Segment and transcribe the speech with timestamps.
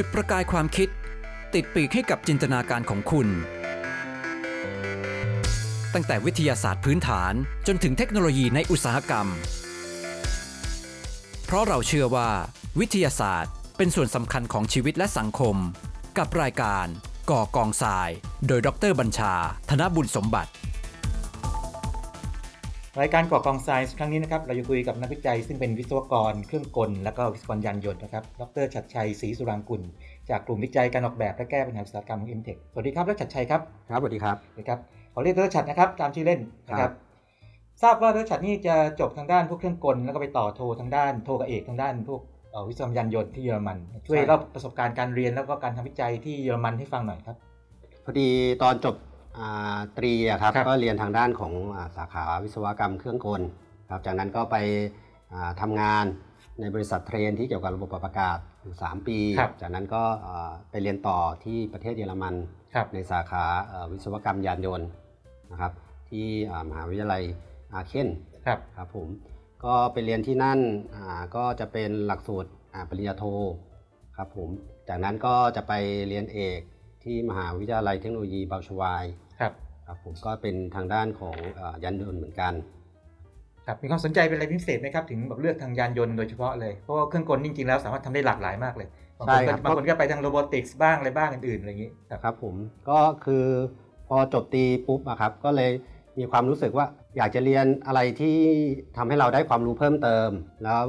[0.00, 0.88] จุดประกายความคิด
[1.54, 3.28] ติดปีกให้กับจินตนาการของคุณ
[5.94, 7.32] ตั้งแต่วิทยาศาสตร์พื้นฐาน
[7.66, 9.26] จนถึงเทคโนโลยีในอุตสาหกรรม
[11.44, 12.28] เพราะเราเชื่อว่า
[12.80, 15.56] วิทยาศาสตร์เป็นส่วนสำคัญของชีวิตและสังคม
[16.18, 16.86] กับรายการ
[17.30, 18.08] ก่อกองทราย
[18.46, 19.34] โดยดรบัญชา
[19.70, 20.50] ธนบุญสมบัติ
[23.00, 29.82] รายการก่อกองทรายครั้งนี้นะครับเราจะคุยกับนักวิจัย ซึ่งเป็นวิศวกร เครื่องกล และก็วิศวกรยานยนต์นะครับ ดรชัดชัยศรีสุรางกุล
[30.30, 34.78] จากกลุ่มวิจัยการออกแบบและแก้ปัญหาอุตสาหกรรมของ Imtech สวัสดีครับดรชัดชัยครับ ครับสวัสดีครับสวัสดีครับ
[35.14, 36.94] ขอเรียกดรชัดนะครับตามชื่อเล่นนะคครัรับบ
[37.82, 47.36] ทราบว่าดรชัดนี่จะจบทางด้านพวกเครื่องกล แล้วก็ไปต่อโททางด้านโทกับเอกทางด้านพวกเอ่อวิศวกรรมยานยนต์ที่เยอรมัน ช่วยเล่าประสบการณ์การเรียนแล้วก็การทำวิจัยที่เยอรมันให้ฟังหน่อยครับ
[48.04, 48.28] พอดี
[48.62, 49.07] ตอนจบอ่า
[49.96, 53.42] ตรีอะครับครับก็เรียนทางด้านของอ่าสาขาวิศวกรรมเครื่องกล
[53.90, 54.56] ครับจากนั้นก็ไป
[55.32, 56.04] อ่าทำงาน
[56.60, 62.34] ในบริษัทเทรนที่เกี่ยวกับระบบปรับอากาศอยู่3ปีครับจากนั้นก็อ่าไปเรียนต่อที่ประเทศเยอรมัน
[62.74, 64.88] ครับในสาขาเอ่อวิศวกรรมยานยนต์
[65.50, 65.72] นะครับ
[66.10, 67.22] ที่อ่ามหาวิทยาลัย
[67.72, 68.08] อาเคน
[68.46, 69.08] ครับครับผม
[69.64, 70.58] ก็ไปเรียนที่นั่น
[70.94, 73.24] อ่าก็จะเป็นหลักสูตรอ่าปริญญาโท
[74.16, 74.48] ครับผม
[74.88, 75.72] จากนั้นก็จะไป
[76.08, 76.60] เรียนเอก
[77.04, 79.04] ที่มหาวิทยาลัยเทคโนโลยีบาชวาย
[79.40, 79.52] ครับ
[79.86, 82.52] ครับผมก็เป็นทางด้านของเอ่อยานยนต์เหมือนกัน
[83.66, 92.54] ครับมีความสนใจเป็นอะไรพิเศษไหมครับ ถึงแบบเลือกทางยานยนต์โดยเฉพาะเลย เพราะว่าเครื่องกลจริงๆแล้วสามารถทำได้หลากหลายมากเลยบางคนใช่ก็ครับบางคนก็ไปทางโรบอติกส์บ้างอะไรบ้างอื่นๆอะไรอย่างนี้ครับครับผม
[92.90, 93.44] ก็คือ
[94.08, 95.70] พอจบตรีปุ๊บอะครับก็เลย
[96.18, 98.36] มีความรู้สึกว่าอยากจะเรียนอะไรที่
[98.96, 100.30] ทำให้เราได้ความรู้เพิ่มเติม
[100.64, 100.84] แล้ว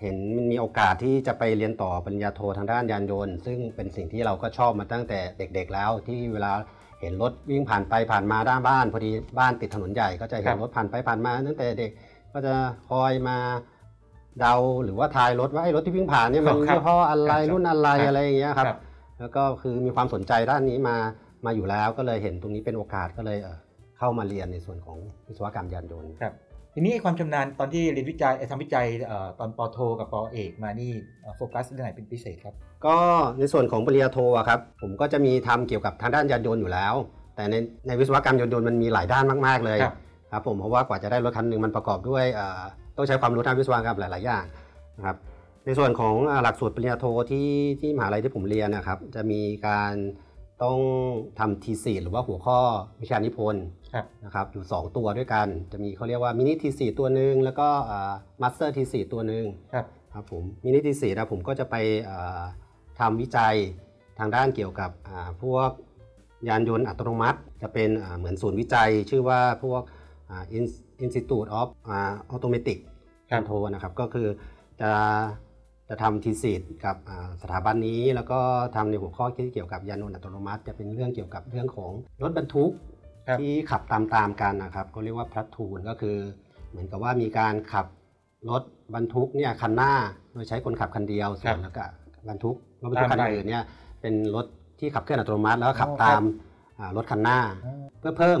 [0.00, 11.90] เห็นมันมีโอกาสที่จะไปเรียนต่อปริญญาโททางด้านยานยนต์ ซึ่งเป็นสิ่งที่เราก็ชอบมาตั้งแต่เด็กๆแล้วที่เวลาเห็นรถวิ่งผ่านไปผ่านมาด้านบ้าน พอดีบ้านติดถนนใหญ่ก็จะเห็ครันบรถผ่านไปผ่านมาตั้งแต่เด็ก
[12.32, 12.54] ก็จะ
[12.90, 13.36] คอยมา
[14.40, 18.78] เดาหรือว่าทายรถว่าไอ้รถที่วิ่งผ่านเนี่ยมันครับยี่ห้ออะไรครับรุ่นอะไรครับอะไรอย่างเงี้ยครับครับ
[19.20, 20.96] แล้วก็คือมีความสนใจด้านนี้มา
[21.46, 23.58] มาอยู่แล้วก็เลยเห็นตรงนี้เป็นโอกาสก็เลยเอ่อ
[23.98, 26.34] เข้ามาเรียนในส่วนของวิศวกรรมยานยนต์ครับ
[26.76, 32.54] ทีนี้ไอ้ความชำนาญตอนที่เรียนวิจัยเอ่อทำวิจัยเอ่อตอนปอโท กับปอเอกมานี่เอ่อโฟกัสเรื่องไหนเป็นพิเศษครับ
[32.86, 32.96] ก็
[33.38, 36.94] ในส่วนของปริญญาโทอะครับ ผมก็จะมีทำเกี่ยวกับทางด้านยานยนต์อยู่แล้ว
[37.36, 37.54] แต่ใน
[37.86, 39.94] ในวิศวกรรมยานยนต์มันมีหลายด้านมาก ๆ เลยครับ
[40.32, 42.62] ครับผมเพราะว่ากว่าจะได้รถคันหนึ่งมันประกอบด้วยเอ่อ
[42.96, 44.44] ต้องใช้ความรู้ทางวิศวกรรมหลาย ๆ อย่าง
[44.98, 45.16] นะครับ
[45.66, 47.48] ในส่วนของอ่าหลักสูตรปริญญาโทที่
[47.80, 49.94] ที่มหาลัยที่ผมเรียนนะครับ จะมีการ
[50.64, 50.78] ต้อง
[51.38, 52.58] ทำ thesis หรือว่าหัวข้อ
[53.02, 53.64] วิทยานิพนธ์
[53.94, 57.68] ครับนะครับอยู่ 2 ตัวด้วยกัน จะมีเขาเรียกว่า mini thesis ตัวหนึ่งแล้วก็
[58.42, 61.74] master thesis ตัวหนึ่งครับครับผม mini thesis นะผมก็จะไป
[62.08, 62.42] อ่า
[63.00, 63.54] ทำวิจัย
[64.18, 65.70] ทางด้านเกี่ยวกับอ่าพวก
[66.48, 69.82] ยานยนต์อัตโนมัติ จะเป็นอ่าเหมือนศูนย์วิจัย ชื่อว่าพวก
[70.30, 72.78] อ่า In- Institute of อ่า Automatic
[73.30, 74.28] ครับ Control นะครับก็คือ
[74.80, 74.90] จะ
[75.88, 76.52] จะทำทีสี
[76.84, 78.40] กับอ่าสถาบันนี้ แล้วก็
[78.76, 82.72] ทำในหัวข้อที่เกี่ยวกับยานยนต์อัตโนมัติ จะเป็นเรื่องเกี่ยวกับเรื่องของรถบรรทุก
[83.28, 86.16] ครับที่ขับตามตามๆกันนะครับก็เรียกว่าพลัททูนก็คือ
[86.70, 87.86] เหมือนกับว่ามีการขับ
[88.50, 88.62] รถ
[88.94, 89.92] บรรทุกเนี่ยคันหน้า
[90.32, 91.84] โดยใช้คนขับคันเดียวส่วนแล้วก็
[92.28, 93.64] บรรทุกรถบรรทุกคันตามไปอื่นเนี่ย
[94.00, 94.46] เป็นรถ
[94.78, 96.22] ที่ขับเคลื่อนอัตโนมัติ แล้วก็ขับอ๋อตาม
[96.78, 98.40] อ่ารถคันหน้าอ๋อเพื่อเพิ่ม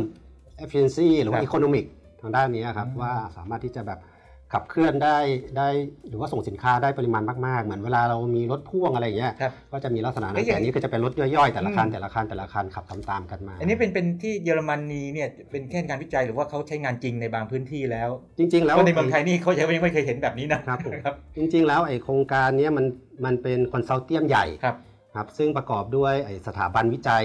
[0.62, 1.84] efficiency หรือว่าครับ economic
[2.20, 3.98] ทางด้านนี้ครับอืมว่าสามารถที่จะแบบ
[4.52, 5.18] ขับเคลื่อนได้
[5.58, 5.68] ได้
[6.08, 22.86] หรือว่าส่งสินค้าได้ปริมาณมากๆ เหมือนเวลาเรามีรถพ่วงอะไรอย่างเงี้ยครับก็จะมีลักษณะเอ้นั้ยนอย่างแต่อันนี้ก็จะเป็นรถย่อยๆแต่ละคันอืม แต่ละคันแต่ละคันขับตามๆกันมา อันนี้เป็นเป็นที่เยอรมนีเนี่ยเป็นแค่การวิจัยหรือว่าเขาใช้งานจริงในบางพื้นที่แล้วจริง ๆ แล้วเพราะในเมืองไทยนี่เขายังไม่เคยเห็นแบบนี้นะครับผม ครับ จริง ๆ แล้วไอโครงการเนี้ยมัน
[23.24, 24.76] มันเป็น consortium ใหญ่ครับ
[25.16, 27.24] ครับซึ่งประกอบด้วยไอสถาบันวิจัย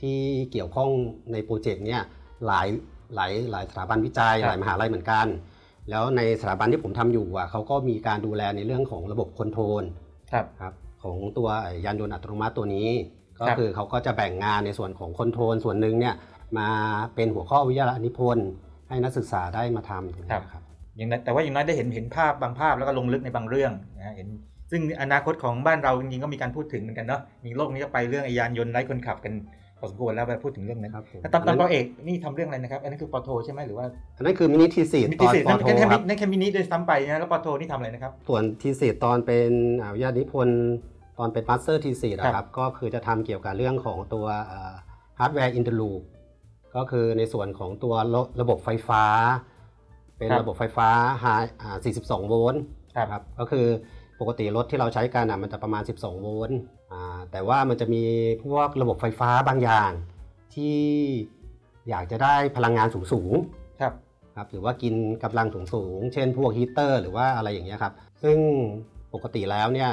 [0.00, 0.18] ที่
[0.52, 0.90] เกี่ยวข้อง
[1.32, 2.02] ในโปรเจกต์เนี้ย
[2.46, 2.66] หลาย
[3.14, 5.26] หลายหลายสถาบันวิจัยครับ หลายมหาลัยเหมือนกัน
[5.90, 9.84] แล้วในสถาบันที่ผมทำอยู่อะเขาก็มีการดูแลในเรื่องของระบบ control
[10.32, 10.72] ครับครับ
[11.02, 12.88] ของตัวไอ้ยานยนต์อัตโนมัติตัวนี้
[13.38, 16.14] ก็ครับคือเขาก็จะแบ่งงานในส่วนของ control ส่วนหนึ่งเนี่ย
[16.58, 16.68] มา
[17.14, 18.48] เป็นหัวข้อวิทยานิพนธ์
[18.88, 20.62] ให้นักศึกษาได้มาทำตรงนี้ครับ
[20.96, 24.28] อย่างนั้นแต่ว่าอย่างน้อยได้เห็นเห็นภาพบางภาพแล้วก็ลงลึกในบางเรื่องนะฮะเห็น
[24.70, 33.86] ซึ่งอนาคตของบ้านเราจริงๆก็มีการพูดถึงเหมือนกันเนาะมีโลกนี้ก็ไปเรื่องไอ้ยานยนต์ไร้คนขับกันพ อสมควรแล้วไปพูดถึงเรื่องนั้นครับผมแล้วตอนตอนปอเอกนี่ทำเรื่องอะไรนะครับ อันนั้นคือปอโทใช่ไหมหรือว่า
[34.16, 39.50] อันนั้นคือมินิทีสีมิตติอนเศษปนั่อนโทแค่แค่คมิรับนั่นแค่มินิด้วยซ้ำไปนะแล้วปอโทนี่ทำอะไรนะครับ ส่วนทีสีตอนเป็น
[39.82, 40.60] อ่าวิทยานิพนธ์
[41.18, 44.26] ตอนเป็นมาสเตอร์ทีสีครันะบครับก็คือจะทำเกี่ยวกับเรื่องของตัว
[45.18, 45.92] hardware in the loop
[46.76, 49.04] ก็คือในส่วนของตัวระระบบไฟฟ้า
[50.18, 50.88] เป็นครับระบบไฟฟ้า
[51.24, 52.62] high อ่า42 โวลต์
[52.96, 53.66] ครับครับ ก็คือ
[54.20, 56.73] ปกติรถที่เราใช้กันอะมันจะประมาณ 12 โวลต์อ่า
[57.32, 58.02] แต่ว่ามันจะมี
[58.44, 59.90] พวกระบบไฟฟ้าบางอย่าง
[60.54, 60.78] ที่
[61.88, 63.92] อยากจะได้พลังงานสูงๆครับ
[64.36, 64.94] ครับหรือว่ากิน
[65.24, 67.92] กำลังสูงสูงๆเช่นพวกฮีตเตอร์หรือว่าอะไรอย่างเงี้ยครับ
[68.22, 68.38] ซึ่ง
[69.14, 69.90] ปกติแล้วเนี่ย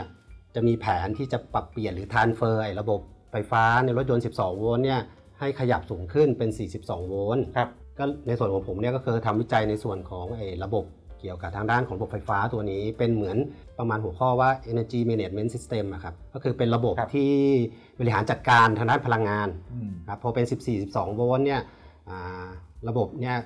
[0.55, 2.99] จะมีแผนที่จะปรับเปลี่ยนหรือทานเฟอร์ระบบ
[3.31, 4.99] ไฟฟ้าในรถยนต์ 12 โวลต์เนี่ย
[5.39, 6.49] ให้ขยับสูงขึ้นเป็น
[6.79, 10.85] 42 โวลต์ครับก็ในส่วนของผมเนี่ยก็คือทำวิจัยในส่วนของไอ้ระบบ
[11.21, 13.37] เกี่ยวกับทางด้านของระบบไฟฟ้าตัวนี้ เป็นเหมือน
[13.79, 17.33] ประมาณหัวข้อว่า energy management system อะครับก็คือเป็นระบบครับ ที่
[17.99, 21.61] บริหารจัดการทางด้านพลังงานอืม ครับพอเป็น 14 12 โวลต์เนี่ย
[22.09, 22.47] อ่า
[22.87, 23.37] ระบบเนี่ย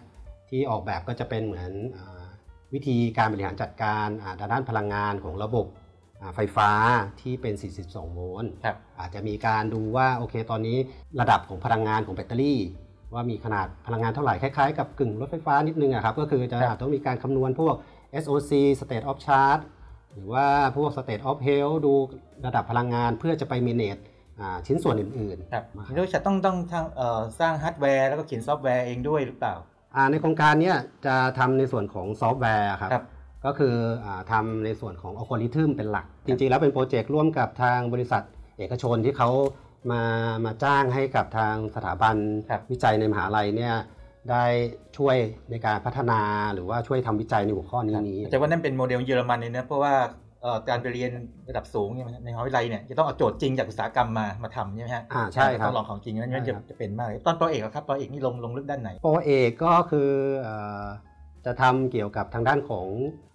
[0.49, 2.25] ที่ออกแบบก็จะเป็นเหมือนอา
[2.73, 5.65] วิธีการบริหารจัดการอ่าทางด้านพลังงานของระบบ
[6.21, 6.69] อ่าไฟฟ้า
[7.21, 7.53] ที่เป็น
[7.85, 10.77] 42 โวลต์ ครับ อาจจะมีการดูว่าโอเคตอนนี้
[11.19, 12.59] ระดับของพลังงานของแบตเตอรี่
[13.13, 17.75] ว่ามีขนาดพลังงานเท่าไหร่ คล้ายๆกับกึ่งรถไฟฟ้านิดนึงอะครับ ก็คือจะครับอาจต้องมีการคำนวณพวก
[18.23, 19.63] SOC state of charge
[20.13, 20.45] หรือว่า
[20.77, 21.93] พวก state of health ดู
[22.45, 24.01] ระดับพลังงานเพื่อจะไป manage
[24.39, 29.55] อ่าชิ้นส่วนอื่นๆครับมาบริษัทต้องต้องทางเอ่อสร้างฮาร์ดแวร์แล้วก็เขียนซอฟต์แวร์เองด้วยหรือเปล่า
[29.95, 33.05] อ่าในโครงการเนี้ยจะทำในส่วนของซอฟต์แวร์ครับครับ
[33.45, 33.75] ก็คือ
[34.05, 38.23] อาทำในส่วนของอัลกอริทึมเป็นหลัก จริงๆ แล้วเป็นโปรเจกต์ร่วมกับทางบริษัท
[38.59, 39.29] เอกชนที่เขา
[39.91, 40.01] มา
[40.45, 42.15] มาจ้างให้กับทางสถาบัน
[42.49, 43.75] ครับวิจัยในมหาลัยเนี่ย
[44.31, 44.45] ได้
[44.97, 45.15] ช่วย
[45.51, 46.21] ในการพัฒนา
[46.53, 49.93] หรือว่าช่วยทำวิจัยในหัวข้อนี้นี้แต่ว่านั่นเป็นโมเดลเยอรมันเลยนะเพราะว่า
[50.41, 51.11] เอ่อการไปเรียน
[51.49, 60.09] ระดับสูงเนี่ยในมหาวิทยาลัยเนี่ยจะต้องเอาโจทย์จริงจากอุตสาหกรรมมามาทำใช่ไหมฮะอ่าใช่ครับต้องลองของจริงนั้นใช่จะครับจะเป็นมากเลยตอนปอเอกอะครับปอเอกนี่ลงลงลึกด้านไหนโปรเอกก็คือ
[60.41, 60.53] เอ่
[60.83, 60.85] อ
[61.45, 62.87] จะทำเกี่ยวกับทางด้านของ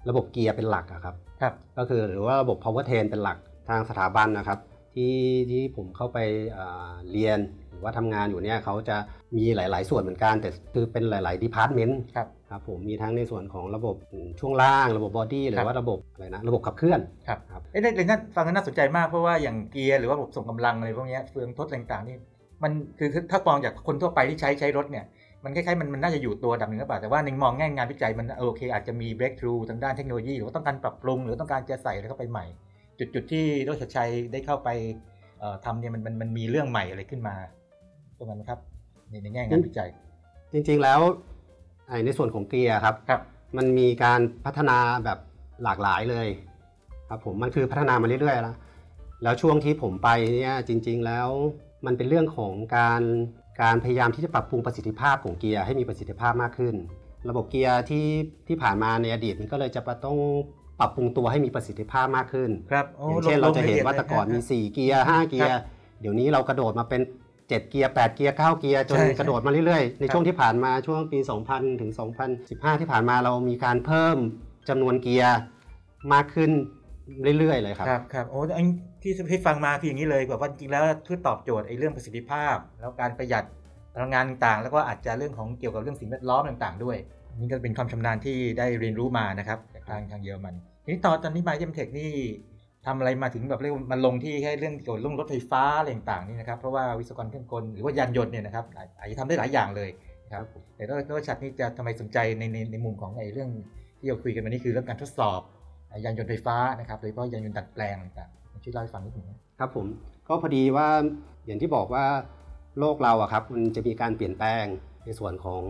[0.09, 3.39] ระบบเกียร์เป็นหลักอะครับครับ ก็คือหรือว่าระบบ power train เป็นหลัก
[3.69, 4.59] ทางสถาบันนะครับ
[4.95, 5.15] ที่
[5.51, 6.19] ที่ผมเข้าไป
[6.53, 7.39] เอ่อเรียน
[7.71, 8.97] หรือว่าทำงานอยู่เนี่ยเขาจะ
[9.37, 13.97] มีหลาย ๆ ส่วนเหมือนกัน แต่คือเป็นหลายๆ department ครับครับผมมีทั้งในส่วนของระบบ
[14.41, 22.17] ช่วงล่างระบบ body หรืครัอบว่าระบบอะไรนะระบบขับเคลื่อนครับครับเอ้ยเรื่องนั้นฟังแล้วน่าสนใจมากเพราะว่าอย่างเกียร์หรือว่าระบบส่งกำลังอะไรพวกเนี้ยเฟืองทดอะไรต่างๆนี่
[22.63, 25.05] มันคือคือถ้ามองจากคนทั่วไปที่ใช้ใช้รถเนี่ย
[25.45, 32.47] มันคล้ายๆมันมันน่าจะอยู่ตัวดับหนึ่งหรือเปล่าแต่ว่าในมองแง่งานวิจัยมันเออโอเค อาจจะมี breakthrough ทางด้านเทคโนโลยีหรือว่าต้องการปรับปรุง หรือต้องการจะใส่อะไรเข้าไปใหม่
[33.01, 34.69] จุดจุดที่รถชัดชัยได้เข้าไป
[35.39, 37.35] เอ่อทำเนี่ยมันมันมันมีเรื่องใหม่อะไรขึ้นมา
[38.19, 38.61] ตรงนั้นไหมครับ
[39.11, 39.91] ในในแง่งานวิจัย
[40.53, 41.01] จริงๆแล้ว
[41.89, 43.21] ไอ้ในส่วนของเกียร์ครับครับ
[43.57, 45.19] มันมีการพัฒนาแบบ
[45.63, 46.29] หลากหลายเลย
[47.09, 48.57] ครับผมมันคือพัฒนามาเรื่อยๆแล้ว
[49.23, 51.29] แล้วช่วงที่ผมไปเนี่ยจริง ๆ แล้ว
[51.87, 53.03] มันเป็นเรื่องของการ
[53.63, 56.75] การพยายามที่จะปรับปรุงประสิทธิภาพของเกียร์ให้มีประสิทธิภาพมากขึ้น
[57.29, 58.07] ระบบเกียร์ที่
[58.49, 60.19] ที่ผ่านมาในอดีตมันก็เลยจะต้อง
[60.81, 65.59] ปรับปรุงตัวให้มีประสิทธิภาพมากขึ้นครับโอ้อย่างเช่นลเรางจะเห็นลยว่าแต่ก่อนมีฮะ4เกียร์ 5 เกียร์
[66.01, 71.19] เดี๋ยวนี้เรากระโดดมาเป็น 7 เกียร์ 8 เกียร์ 9 เกียร์ จนใช่ใช่กระโดดมาเรื่อยๆ ในครับช่วงที่ผ่านมาช่วงปี
[71.51, 71.93] 2000 ถึง
[72.37, 74.17] 2015 ที่ผ่านมาเรามีการเพิ่ม
[74.69, 75.37] จำนวนเกียร์
[76.13, 76.51] มากขึ้น
[77.39, 78.67] เรื่อยๆ เลยครับ ครับครับโอ้อัน
[79.03, 83.45] ที่ที่ฟังมาคืออย่างนี้เลยแบบว่าจริงๆแล้วเพื่อตอบโจทย์ไอ้เรื่องประสิทธิภาพ แล้วการประหยัด
[83.95, 86.97] พลังงานต่างๆ แล้วก็อาจจะเรื่องของเกี่ยวกับเรื่องสิ่งแวดล้อมต่าง ๆ ด้วย
[87.39, 90.55] นี่ก็เป็นความชำนาญที่ได้เรียนรู้มานะครับจากทางทางเยอรมัน
[90.91, 92.11] ทีนี้ตอนตอนนี้มาเยมเทคนี่
[92.87, 98.65] ทำอะไรมาถึงแบบเรียกมันลงที่แค่เรื่องเกี่ยวกับเรื่องรถไฟฟ้าอะไรต่างๆนี่นะครับเพราะว่าวิศวกรเครื่องกลหรือว่ายานยนต์เนี่ยนะครับ
[98.99, 99.91] อาจจะทำได้หลายอย่างเลย
[100.27, 100.45] นะครับ
[100.77, 103.51] แต่ก็ก็ชัดนี่จะทำไมสนใจในในในมุมของไอ้เรื่อง
[103.99, 105.41] ที่เราคุยกันวันนี้คือเรื่องการทดสอบ
[106.05, 109.87] ยานยนต์ไฟฟ้านะครับโดยเฉพาะยานยนต์ดัดแปลงต่างๆช่วยเล่าให้ฟังนิดหนึ่งนะครับผม
[110.29, 110.89] ก็พอดีว่า
[111.47, 112.05] อย่างที่บอกว่า
[112.79, 114.65] โลกเราอะครับมันจะมีการเปลี่ยนแปลง
[115.05, 115.63] ในส่วนของ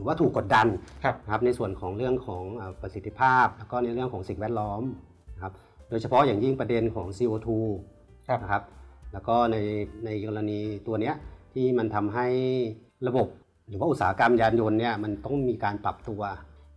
[0.00, 0.66] รือว่าถูกกดดัน
[1.04, 4.82] ครับนะครับในส่วนของเรื่องของอาประสิทธิภาพ แล้วก็ในเรื่องของสิ่งแวดล้อม
[5.34, 5.52] นะครับ
[5.90, 7.48] โดยเฉพาะอย่างยิ่งประเด็นของ CO2
[8.28, 8.62] ครับนะครับ
[9.12, 9.56] แล้วก็ใน
[10.04, 11.14] ในกรณีตัวเนี้ย
[11.54, 12.26] ที่มันทำให้
[13.08, 13.26] ระบบ
[13.68, 16.22] หรือว่าอุตสาหกรรมยานยนต์เนี่ยมันต้องมีการปรับตัว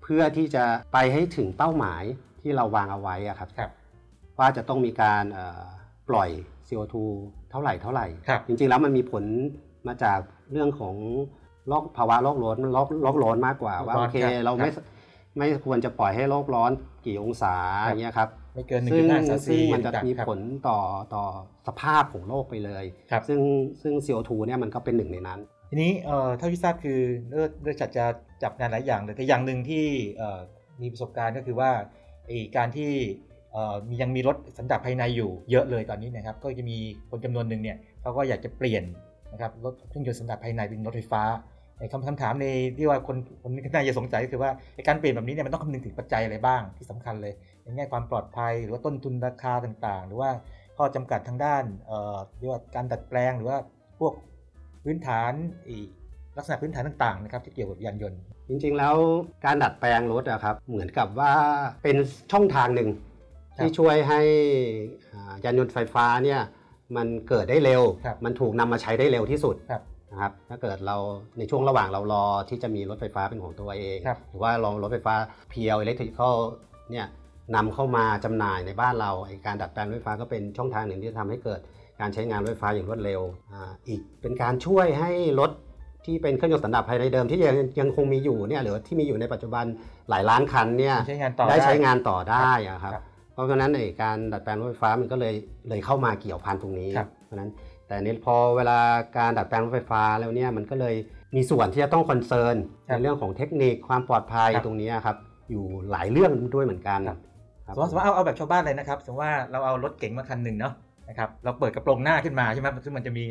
[0.04, 0.64] เพื่อที่จะ
[0.94, 2.04] ไปให้ถึงเป้าหมาย
[2.42, 3.72] ที่เราวางเอาไว้อะครับครับ
[4.40, 5.64] ว่าจะต้องมีการเอ่อ
[6.10, 6.30] ปล่อย
[6.68, 6.96] CO2
[7.52, 9.24] เท่าไหร่เท่าไหร่ครับจริงๆแล้วมันมีผล
[9.88, 10.20] มาจาก
[10.52, 10.96] เรื่องของ
[11.70, 14.86] โลกภาวะโลกร้อนโลกโลกร้อนมากกว่าว่าโลกร้โออนเคครับเราไม่ครับ
[15.38, 16.72] ไม่ควรจะปล่อยให้โลกร้อน
[17.06, 17.56] กี่องศา
[17.86, 20.80] ครับอย่างเงี้ยครับไม่เกินซึ่ง1.5ซาซึ่งซีมันจะมีครับผลต่อ
[21.14, 21.24] ต่อ
[21.68, 23.40] สภาพของโลกไปเลยครับซึ่ง
[23.82, 25.40] ซึ่ง CO2 เนี่ยมันก็เป็นหนึ่งในนั้น
[25.70, 28.06] ทีนี้เอ่อเท่าที่ทราบคือเลือดเลือดจัดจะ
[28.44, 29.86] จับงานหลายอย่างเลยแต่อย่างหนึ่งที่
[30.18, 30.40] เอ่อ
[30.82, 31.72] มีประสบการณ์ก็คือว่า
[32.28, 32.92] ไอ้การที่
[33.52, 36.78] เอ่อมียังมีรถสันดาปภายในอยู่เยอะเลยตอนนี้นะครับก็จะมี
[37.10, 38.84] คนจำนวนหนึ่งเนี่ยเขาก็อยากจะเปลี่ยน
[39.34, 41.24] นะครับรถเครื่องยนต์สันดาปภายในเป็นรถไฟฟ้า
[41.80, 42.46] ไอ้คำคำถามใน
[42.78, 50.30] ที่ว่าคนคนน่าจะสงสัยก็คือว่าไอ้การเปลี่ยนแบบนี้เนี่ยมันต้องคำนึงถึงปัจจัยอะไรบ้างที่สำคัญเลยในแง่ความปลอดภัยหรือว่าต้นทุนราคาต่างๆ หรือว่า
[50.78, 53.58] ข้อจำกัดทางด้านเอ่อเรียกว่าการดัดแปลงหรือว่า
[54.00, 54.14] พวก
[54.84, 55.32] พื้นฐาน
[55.70, 55.88] อีก
[56.38, 58.96] ลักษณะพื้นฐานต่างๆนะครับที่เกี่ยวกับยานยนต์ จริงๆแล้ว
[59.46, 61.32] การดัดแปลงรถอะครับเหมือนกับว่า
[61.84, 61.98] เป็น
[62.32, 62.90] ช่องทางหนึ่ง
[63.58, 64.22] ครับที่ช่วยให้
[65.14, 66.42] อ่ายานยนต์ไฟฟ้าเนี่ย
[66.98, 69.82] มันเกิดได้เร็ว ครับมันถูกนำมาใช้ได้เร็วที่สุดครับ
[70.12, 70.98] นะครับถ้าเกิดเรา
[71.38, 75.16] ในช่วงระหว่างเรารอที่จะมีรถไฟฟ้าเป็นของตัวเอง ครับ หรือว่าเรารถไฟฟ้า
[75.52, 76.36] PL Electrical
[76.92, 77.06] เนี่ย
[77.56, 81.60] นำเข้ามาจำหน่ายในบ้านเราไอการดัดแปลงรถไฟฟ้าก็เป็นช่องทางหนึ่งที่จะทำให้เกิด
[82.00, 83.22] การใช้งานรถไฟฟ้าอย่างรวดเร็ว
[83.52, 85.52] อ่าอีกเป็นการช่วยให้รถ
[86.06, 89.66] ที่เป็นเครื่องยนต์สันดาปภายในเดิมที่ยังยังคงมีอยู่เนี่ยหรือที่มีอยู่ในปัจจุบัน
[90.10, 95.34] หลายล้านคันเนี่ย ใช้งานต่อได้ใช้ได้งานต่อได้อะครับ ครับ เพราะฉะนั้นไอ้การดัดแปลงรถไฟฟ้ามันก็เลย
[95.70, 97.50] เลยเข้ามาเกี่ยวพันตรงนี้ครับ เพราะฉะนั้น
[97.88, 98.80] แต่นี้พอเวลา
[99.18, 100.96] การดัดแปลงรถไฟฟ้าแล้วเนี่ยมันก็เลย
[101.36, 102.56] มีส่วนที่จะต้อง concern
[102.88, 105.18] ในเรื่องของเทคนิคความปลอดภัยตรงนี้ครับ
[105.52, 107.00] อยู่หลายเรื่องด้วยเหมือนกัน
[107.68, 110.74] ครับสมมติสมมติเอาเอาแบบชาวบ้านเลยนะครับสมมติว่าเราเอารถเก๋งมาคันหนึ่งเนาะ
[111.10, 113.24] นะครับเราเปิดกระโปรงหน้าขึ้นมาใช่ไหมซึ่งมันจะมี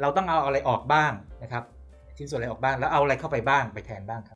[0.00, 1.62] เราต้องเอาอะไรออกบ้างนะครับ
[2.16, 4.35] ชิ้นส่วนอะไรออกบ้างแล้วเอาอะไรเข้าไปบ้างไปแทนบ้างครับ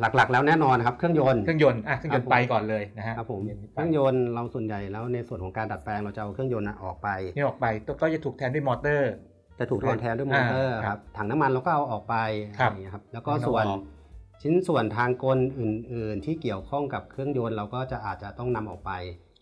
[0.00, 9.12] หลักๆ แล้วแน่นอนครับเครื่องยนต์เครื่องยนต์อะเครื่องยนต์ครับผมไปก่อนเลยนะฮะครับผมยนต์เครื่องยนต์เราส่วนใหญ่แล้วในส่วนของการดัดแปลงเราจะเอาเครื่องยนต์น่ะออกไปนี่ออกไปตัวก็จะถูกแทนด้วยมอเตอร์
[9.58, 12.16] จะถูกแทนแทนด้วยมอเตอร์อ่าครับครับถังน้ำมันเราก็เอาออกไป
[12.58, 13.80] ครับอะไรอย่างเงี้ยครับแล้วก็ไม่ต้องส่วนออก
[14.42, 18.92] ชิ้นส่วนทางกลอื่น ๆ ที่เกี่ยวข้องกับเครื่องยนต์เราก็จะอาจจะต้องนำออกไป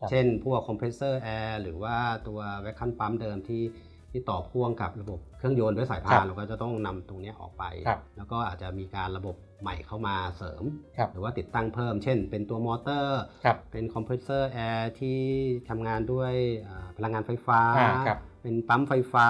[0.00, 1.96] ครับเช่น พวกคอมเพรสเซอร์แอร์หรือว่า
[2.28, 3.62] ตัว vacuum pump เดิมที่
[4.10, 10.64] ที่ต่อพ่วงกับระบบเครื่องยนต์ด้วยสายพานเราก็จะต้องนำตรงเนี้ยออกไปครับแล้วก็อาจจะมีการระบบ ใหม่เข้ามาเสริม
[10.96, 15.20] ครับหรือว่าติดตั้งเพิ่ม เช่น เป็นตัวมอเตอร์ครับเป็นคอมเพรสเซอร์แอร์ที่
[15.68, 16.32] ทำงานด้วย
[16.68, 19.28] อ่าพลังงานไฟฟ้าอ่าครับเป็นปั๊มไฟฟ้า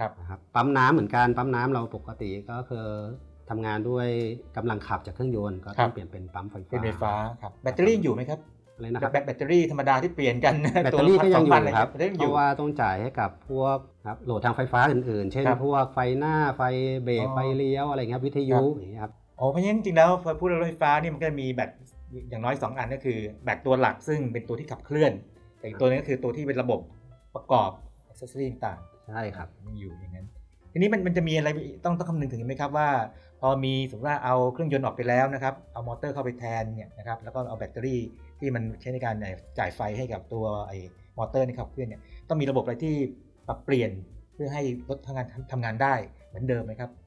[0.00, 2.86] ครับนะครับปั๊มน้ำเหมือนกันปั๊มน้ำเราปกติก็คือ
[3.50, 4.08] ทำงานด้วย
[4.56, 8.40] กำลังขับจากเครื่องยนต์ก็ครัต้อบงเปลี่ยนเป็นปั๊มไฟฟ้าเป็นไฟฟ้าครับแบตเตอรี่ยังอยู่ไหมครับ
[8.76, 16.62] อะไรนะครับแบตแบตเตอรี่ธรรมดาที่เปลี่ยนกันแบตเตอรี่ก็ยังอตัวละยู่2,000ครับแบตเตอรี่ยังเพอยู่ราะว่าต้องจ่ายให้กับพวกครับโหลดทางไฟฟ้าอื่นๆ เช่นครับพวกไฟหน้าไฟ
[17.04, 21.70] เบรกอ๋อไฟเลี้ยวอะไรเงี้ยครับวิทยุครับอย่างเงี้ยครับ โอ้เพราะฉะนั้นจริงๆแล้วพอพูดเรื่องรถไฟฟ้านี่มันก็จะมีแบต
[22.30, 25.12] อย่างน้อย 2 อันก็คือแบตตัวหลักซึ่งเป็นตัวที่ขับเคลื่อน
[25.58, 26.80] แต่อีกตัวนึงก็คือตัวที่เป็นระบบ
[27.34, 27.70] ประกอบ
[28.08, 30.26] accessory ต่างๆใช่ครับยังอยู่อย่างนั้น
[30.72, 31.48] ทีนี้มันมันจะมีอะไร
[31.84, 32.88] ต้องต้องคำนึงถึงไหมครับว่า
[33.40, 38.00] พอมีสมมติว่าเอาเครื่องยนต์ออกไปแล้วนะครับเอามอเตอร์เข้าไปแทนเนี่ยนะครับแล้วก็เอาแบตเตอรี่
[38.40, 39.14] ที่มันใช้ในการ
[39.58, 40.78] จ่ายไฟให้กับตัวไอ้
[41.18, 42.94] มอเตอร์นี่ครับเคลื่อนเนี่ยต้องมีระบบอะไรที่
[43.48, 43.90] ปรับเปลี่ยน
[44.34, 45.94] เพื่อให้รถทำงานทำงานได้
[46.28, 47.03] เหมือนเดิมไหมครับอ่า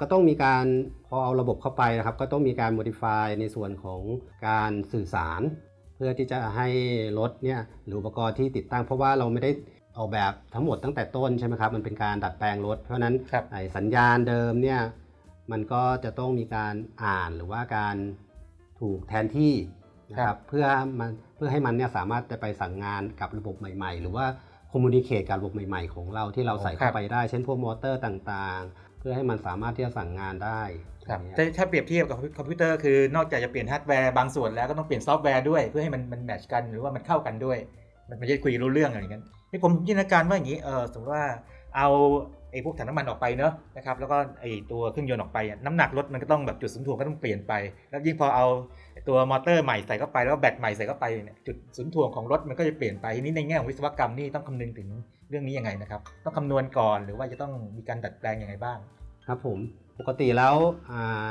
[0.00, 0.64] ก็ต้องมีการ
[1.08, 4.00] พอเอาระบบเข้าไปนะครับก็ต้องมีการ modify ในส่วนของ
[4.48, 5.42] การสื่อสาร
[5.96, 6.68] เพื่อที่จะให้
[7.18, 9.50] รถเนี่ยหรืออุปกรณ์ที่ติดตั้งเพราะว่าเราไม่ได้
[9.98, 14.80] ออกแบบทั้งหมดตั้งแต่ต้นใช่ไหมครับมันเป็นการดัดแปลงรถ เพราะฉะนั้นครับไอ้สัญญาณเดิมเนี่ย
[15.52, 17.96] มันก็จะต้องมีการอ่านหรือว่าการ
[18.80, 19.54] ถูกแทนที่
[20.12, 20.66] นะคครัรับบเพื่อ
[20.98, 24.26] มันเพื่อให้มันเนี่ยสามารถจะไปสั่งงานกับระบบใหม่ ๆ หรือว่า
[24.72, 30.62] คอมมูนิเคตกับระบบใหม่ ๆ ของเราที่เราใส่เข้าไปได้ เช่นพวกมอเตอร์ต่างๆเพื่อให้มันสามารถที่จะสั่งงานได้
[31.08, 37.58] ครับอย่างเงี้ยถ้าถ้าเปรียบเทียบกับคอมพิวเตอร์คือนอกจากจะเปลี่ยนฮาร์ดแวร์บางส่วนแล้วก็ต้องเปลี่ยนซอฟต์แวร์ด้วยเพื่อให้มันมัน match กันหรือว่ามันเข้ากันด้วย
[38.10, 41.24] มันไม่ใช่คุยรู้เรื่องอะไรอย่างนั้นนี่ผมจินตนาการว่าอย่างนี้เออสมมติว่า
[41.76, 41.88] เอา
[42.52, 47.52] ไอ้พวกถังน้ำมันออกไปเนอะนะครับแล้วก็ไอ้ตัวเครื่องยนต์ออกไปอะน้ำหนักรถมันก็ต้องแบบจุดศูนย์ถ่วงก็ต้องเปลี่ยนไป
[47.90, 48.46] แล้วยิ่งพอเอา
[49.08, 54.88] ตัวมอเตอร์ใหม่ใส่เข้าไปแล้วแบตใหม่ใส่เข้าไปเนี่ยจุดศูนย์ถ่วงของรถมันก็จะเปลี่ยนไปทีนี้ในแง่ของวิศวกรรมนี่ต้องคำนึงถึง
[55.30, 58.78] เรื่องนี้ยังไงนะครับต้องคำนวณก่อนหรือว่าจะต้องมีการดัดแปลงยังไงบ้าง
[59.26, 59.58] ครับผม
[59.98, 60.54] ปกติแล้ว
[60.90, 61.30] อ่า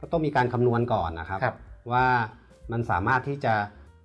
[0.00, 1.56] ก็ต้องมีการคำนวณก่อนนะครับครับ
[1.92, 2.06] ว่า
[2.72, 3.54] มันสามารถที่จะ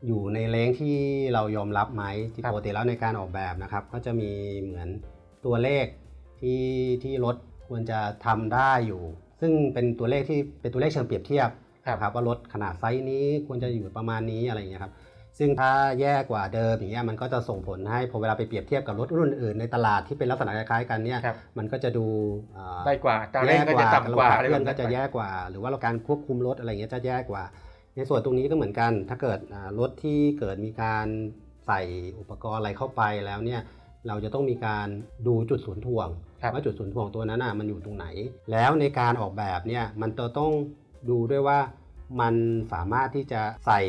[0.07, 0.95] อยู่ใน range ที่
[1.33, 4.29] เรายอมรับไหมที่ครับปกติแล้วในการออกแบบนะครับ ก็จะมี
[4.61, 4.89] เหมือน
[5.45, 5.85] ตัวเลข
[6.41, 6.63] ที่
[7.03, 7.35] ที่รถ
[7.67, 9.01] ควรจะทำได้อยู่
[9.41, 11.49] ซึ่งเป็นตัวเลขที่เป็นตัวเลขเชิงเปรียบเทียบ
[11.85, 14.93] ครับนะครับว่ารถขนาดไซส์นี้ควรจะอยู่ประมาณนี้อะไรอย่างเงี้ยครับ
[15.37, 15.71] ซึ่งถ้า
[16.01, 22.05] แย่กว่าเดิมอย่างเงี้ยมันก็จะส่งผลให้พอเวลาไปเปรียบเทียบกับรถรุ่นอื่นในตลาดที่เป็นลักษณะคล้ายๆกันเนี่ยครับ มันก็จะดู
[22.57, 27.43] อ่าได้กว่าตาเร่งก็จะต่ำกว่าระบบขับอะไรเคลื่แบอบนนั้ก็นจะแย่กว่า หรือว่าเราการควบคุมรถอะไรเงี้ยจะแย่กว่า
[27.95, 31.05] ในส่วนตรงนี้ก็เหมือนกัน ถ้าเกิดอ่ารถที่เกิดมีการ
[31.67, 31.81] ใส่
[32.19, 33.61] อุปกรณ์อะไรเข้าไปแล้วเนี่ย
[34.07, 34.87] เราจะต้องมีการ
[35.27, 36.07] ดูจุดศูนย์ถ่วง
[36.41, 38.05] ครับ ว่าจุดศูนย์ถ่วงตัวนั้นน่ะมันอยู่ตรงไหน
[38.51, 40.51] แล้วในการออกแบบเนี่ยมันจะต้อง
[41.09, 41.59] ดูด้วยว่า
[42.21, 42.35] มัน
[42.73, 43.79] สามารถที่จะใส่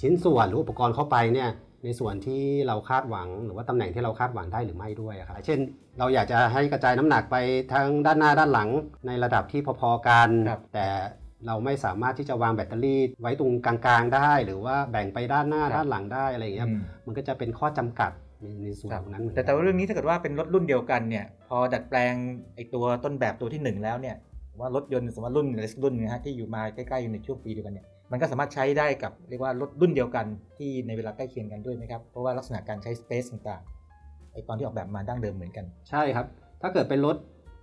[0.00, 1.50] ชิ้นส่วนหรืออุปกรณ์เข้าไปเนี่ย
[1.84, 5.58] ในส่วนที่เราคาดหวัง หรือว่าตำแหน่งที่เราคาดหวังได้หรือไม่ด้วยอะครับเช่น
[5.98, 7.36] เราอยากจะให้กระจายน้ำหนักไป
[7.72, 8.68] ทั้งด้านหน้าด้านหลัง
[9.06, 10.86] ในระดับที่พอๆกันครับแต่
[11.46, 18.10] เราไม่สามารถที่จะวางแบตเตอรี่ไว้ตรงกลางๆได้ หรือว่าแบ่งไปด้านหน้าด้านหลังได้อะไรอย่างเงี้ยอืมมันก็จะเป็นข้อจำกัด
[18.42, 22.14] ในในส่วนครับตรงนั้นเหมือนแต่กันแต่ว่าเรื่องนี้ถ้าเกิดว่าเป็นรถรุ่นเดียวกันเนี่ยพอดัดแปลง
[22.54, 24.16] ไอตัวต้นแบบตัวที่หนึ่งแล้วเนี่ย
[24.60, 30.26] ว่ารถยนต์สมมติว่ารุ่นอะไรสักรุ่นนะฮะที่อยู่มาใกล้ๆอยู่ในช่วงปีเดียวกันเนี่ยมันก็สามารถใช้ได้กับเรียกว่ารถรุ่นเดียวกัน
[30.58, 36.26] ที่ในเวลาใกล้เคียงกันด้วยไหมครับเพราะว่าลักษณะการใช้ space ต่างๆไอตอนที่ออกแบบมาดั้งเดิมเหมือนกัน ใช่ครับ
[36.62, 37.16] ถ้าเกิดเป็นรถ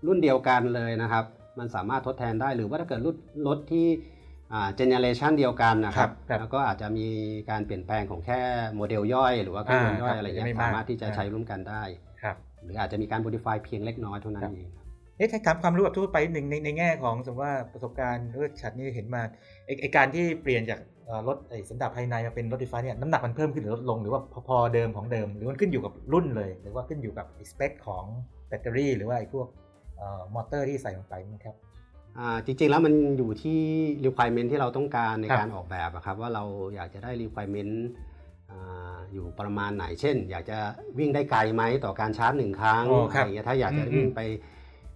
[0.08, 1.25] รุ่นเดียวกันเลยนะครับ
[1.60, 3.16] มันสามารถทดแทนได้หรือว่าถ้าเกิดรุ่น
[3.48, 3.88] รถที่
[4.75, 7.08] generation เดียวกันนะครับครับครับแล้วก็อาจจะมี
[7.50, 8.42] การเปลี่ยนแปลงของแค่
[8.75, 11.84] โมเดลย่อย หรือว่าเครื่องยนต์ย่อยอ่าครับอะไรเงี้ยไม่มากสามารถที่จะอ่าใช้ร่วมกันได้
[12.24, 14.70] ครับหรืออาจจะมีการ modify เพียงเล็กน้อยเท่านั้นครับเอง
[15.17, 19.22] เอ๊ะถ้าถามความรู้แบบทั่วไปหนึ่งในในแง่ของสมมติว่าประสบการณ์เรื่องฉัดนี่เห็นมา
[19.65, 28.05] ไอไอการที่เปลี่ยนจากเอ่อรถไอสันดาปภายในมาเป็นรถไฟฟ้าเนี่ยน้ำหนักมันเพิ่มขึ้นหรือลดลงหรือว่าพอๆเดิมของเดิม หรือมันขึ้นอยู่กับรุ่นเลย หรือว่าขึ้นอยู่กับสเปคของ
[28.48, 29.48] แบตเตอรี่ หรือว่าไอพวก
[29.98, 31.55] เอ่อมอเตอร์ที่ใส่ลงไปนะครับ
[32.17, 33.60] อ่าจริงๆแล้วมันอยู่ที่
[34.05, 36.43] requirement ที่เราต้องการในครับการออกแบบอะครับว่าเรา
[36.75, 37.74] อยากจะได้ requirement
[38.51, 40.57] อ่าอยู่ประมาณไหน เช่น อยากจะ
[40.98, 44.19] วิ่งได้ไกลไหมต่อการชาร์จหนึ่งครั้งอ๋ออะครัไรบอย่างเงี้ยถ้าอยากจะอืมวิ่งไป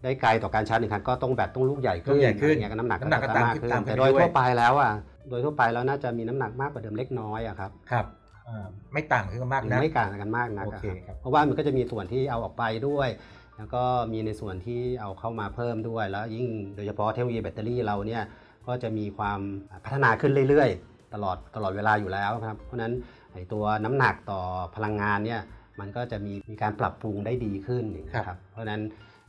[0.03, 4.91] ได้ไกลต่อการชาร์จหนึ่งครั้งก็ต้องแบตต้องลูกใหญ่ขึ้ลูนกใหญ่ขึ้นอะไรเงี้ยก็น้ำหนักน้ำหนักก็จะตามมากขึ้นขึ้นตามขึ้นแต่ไปโดยด้วยทั่วไปแล้วอะ
[5.29, 8.06] โดยทั่วไปแล้วน่าจะมีน้ำหนักมากกว่าเดิมเล็กน้อยอะครับครับ
[8.48, 13.10] อ่าไม่ต่างกันมากหรือนะไม่ต่างกันมากนักโออะเคครับครับเพราะว่ามันก็จะมีส่วนที่เอาออกไปด้วย
[13.58, 18.24] แล้วก็มีในส่วนที่เอาเข้ามาเพิ่มด้วย แล้วยิ่งโดยเฉพาะเทคโนโลยีแบตเตอรี่เราเนี่ย
[18.68, 19.39] ก็จะมีความ
[19.84, 22.94] พัฒนาขึ้นเรื่อยๆ ตลอดตลอดเวลาอยู่แล้วครับเพราะฉะนั้น
[23.34, 24.41] ไอ้ตัวน้ำหนักต่อ
[24.75, 25.41] พลังงานเนี่ย
[25.79, 28.82] มันก็จะมีมีการปรับปรุงได้ดีขึ้นอย่างนี้ยครับ เพราะฉะนั้น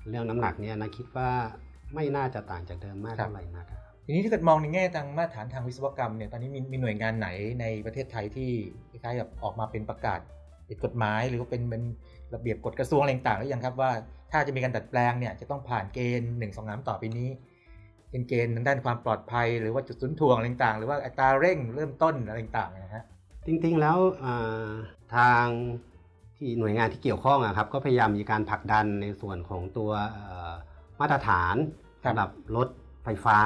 [0.09, 1.31] เรื่องน้ำหนักเนี่ยนะคิดว่า
[1.95, 7.29] ไม่น่าจะต่างจากเดิมมากครับเท่าไหร่นักครับทีนี้ถ้าเกิดมองในแง่ทางมาตรฐานทางวิศวกรรมเนี่ยตอนนี้มีมีหน่วยงานไหน
[7.61, 8.51] ในประเทศไทยที่
[8.91, 10.21] คล้ายๆกับออกมาเป็นประกาศ
[10.67, 11.83] เป็นกฎหมายหรือว่าเป็นเป็น
[12.35, 13.91] ระเบียบกฎกระทรวงอะไรต่างๆหรือยังครับว่า
[14.33, 17.29] ถ้าจะมีการดัดแปลงเนี่ยจะต้องผ่านเกณฑ์หนึ่งสองสามต่อไปนี้
[18.11, 23.05] เป็นเกณฑ์ทางด้านความปลอดภัย หรือว่าจุดศูนย์ถ่วงอะไรต่างๆ หรือว่าอัตราเร่งเริ่มต้นอะไรต่างๆนะฮะ
[23.47, 24.69] จริงๆแล้วอ่า
[25.17, 25.47] ทาง
[26.41, 30.53] ที่หน่วยงานที่เกี่ยวข้องอะครับก็พยายามมีการผลักดันในส่วนของตัวเอ่อ
[31.01, 31.55] มาตรฐาน
[32.05, 32.69] ครับสำหรับรถ
[33.05, 33.41] ไฟฟ้า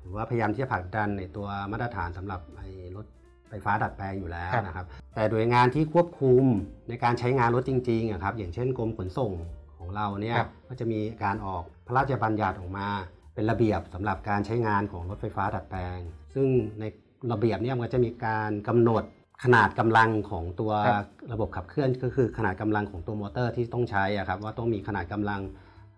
[0.00, 3.06] หรือว่าพยายามที่จะผลักดันในตัวมาตรฐานสำหรับไอ้รถ
[3.48, 6.44] ไฟฟ้าดัดแปลงอยู่แล้วนะครับ แต่โดยงานที่ควบคุม
[6.88, 9.32] ในการใช้งานรถจริงๆอะครับอย่างเช่นกรมขนส่ง
[9.78, 12.86] ของเราเนี่ยครับก็จะมีการออกพระราชบัญญัติออกมา
[13.34, 15.98] เป็นระเบียบสำหรับการใช้งานของรถไฟฟ้าดัดแปลง
[16.34, 16.46] ซึ่ง
[16.80, 16.84] ใน
[17.32, 19.04] ระเบียบเนี่ยมันก็จะมีการกำหนด
[19.42, 25.40] ขนาดกำลังของตัวครับระบบขับเคลื่อนก็คือขนาดกำลังของตัวมอเตอร์ที่ต้องใช้อะครับว่าต้องมีขนาดกำลัง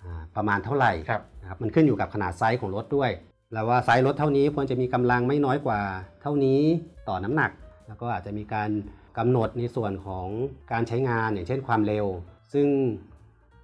[0.02, 3.10] อ่าประมาณเท่าไหร่ครับนะครับมันขึ้นอยู่กับขนาดไซส์ของรถด้วย
[3.52, 5.80] แล้วว่าไซส์รถเท่านี้ควรจะมีกำลังไม่น้อยกว่า
[6.22, 6.60] เท่านี้
[7.08, 7.50] ต่อน้ำหนัก
[7.88, 8.70] แล้วก็อาจจะมีการ
[9.18, 10.26] กำหนดในส่วนของ
[10.72, 12.06] การใช้งานอย่างเช่นความเร็ว
[12.52, 12.66] ซึ่ง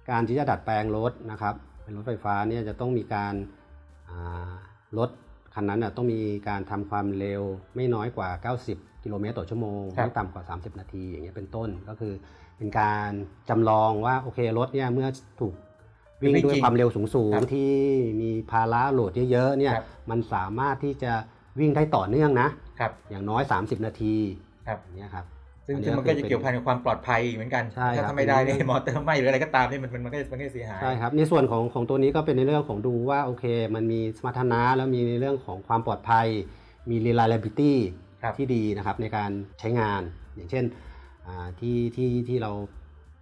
[0.09, 3.33] การที่จะดัดแปลงรถนะครับเป็นรถไฟฟ้าเนี่ยจะต้องมีการ
[4.09, 4.51] อ่า
[4.97, 5.09] รถ
[5.53, 7.41] คันนั้นนะต้องมีการทำความเร็ว
[7.75, 8.29] ไม่น้อยกว่า
[8.65, 12.13] 90 กิโลเมตรต่อชั่วโมงครับไม่ต่ำกว่า 30 นาทีอย่างเงี้ยเป็นต้นก็คือ
[12.57, 13.11] เป็นการ
[13.49, 15.07] จำลองว่าโอเครถเนี่ยเมื่อ
[15.39, 15.53] ถูก
[16.21, 17.71] วิ่งด้วยความเร็วสูงครับๆที่
[18.21, 21.13] มีภาระโหลดเยอะๆเนี่ยครับมันสามารถที่จะ
[21.59, 22.47] วิ่งได้ต่อเนื่องนะ
[22.79, 24.15] ครับอย่างน้อย 30 นาที
[24.67, 25.25] ครับอย่างเงี้ยครับ
[25.65, 36.27] ซึ่งอันนี้ซึ่งมันก็ก็คือจะเกี่ยวพันกับความปลอดภัยเหมือนกันใช่ครับถ้าไม่ได้เป็นเนี่ยเรื่องมอเตอร์ไหมหรืออะไรก็ตามนี่มันมันมันก็มันก็เสียหาย ใช่ครับ ในส่วนของของตัวนี้ก็เป็นในเรื่องของดูว่าโอเค มันมีสมรรถนะแล้วมีในเรื่องของความปลอดภัย
[36.89, 40.01] มี reliability ครับ ที่ดีนะครับในการใช้งาน
[40.35, 40.63] อย่างเช่น
[41.25, 42.51] อ่าที่ที่ที่เรา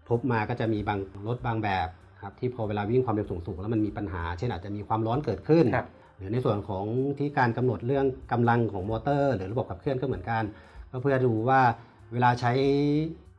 [0.10, 1.88] พบมาก็จะมีบางรถบางแบบ
[2.22, 6.86] ครับที่พอเวลาวิ่งความเร็วสูงๆแล้วมันมีปัญหา เช่นอาจจะมีความร้อนเกิดขึ้นครับหรือในส่วนของ
[7.18, 10.44] ที่การกำหนดเรื่องกำลังของมอเตอร์ หรือระบบขับเคลื่อนก็เหมือนกัน
[10.92, 11.62] ก็เพื่อดูว่า
[12.14, 12.52] เวลาใช้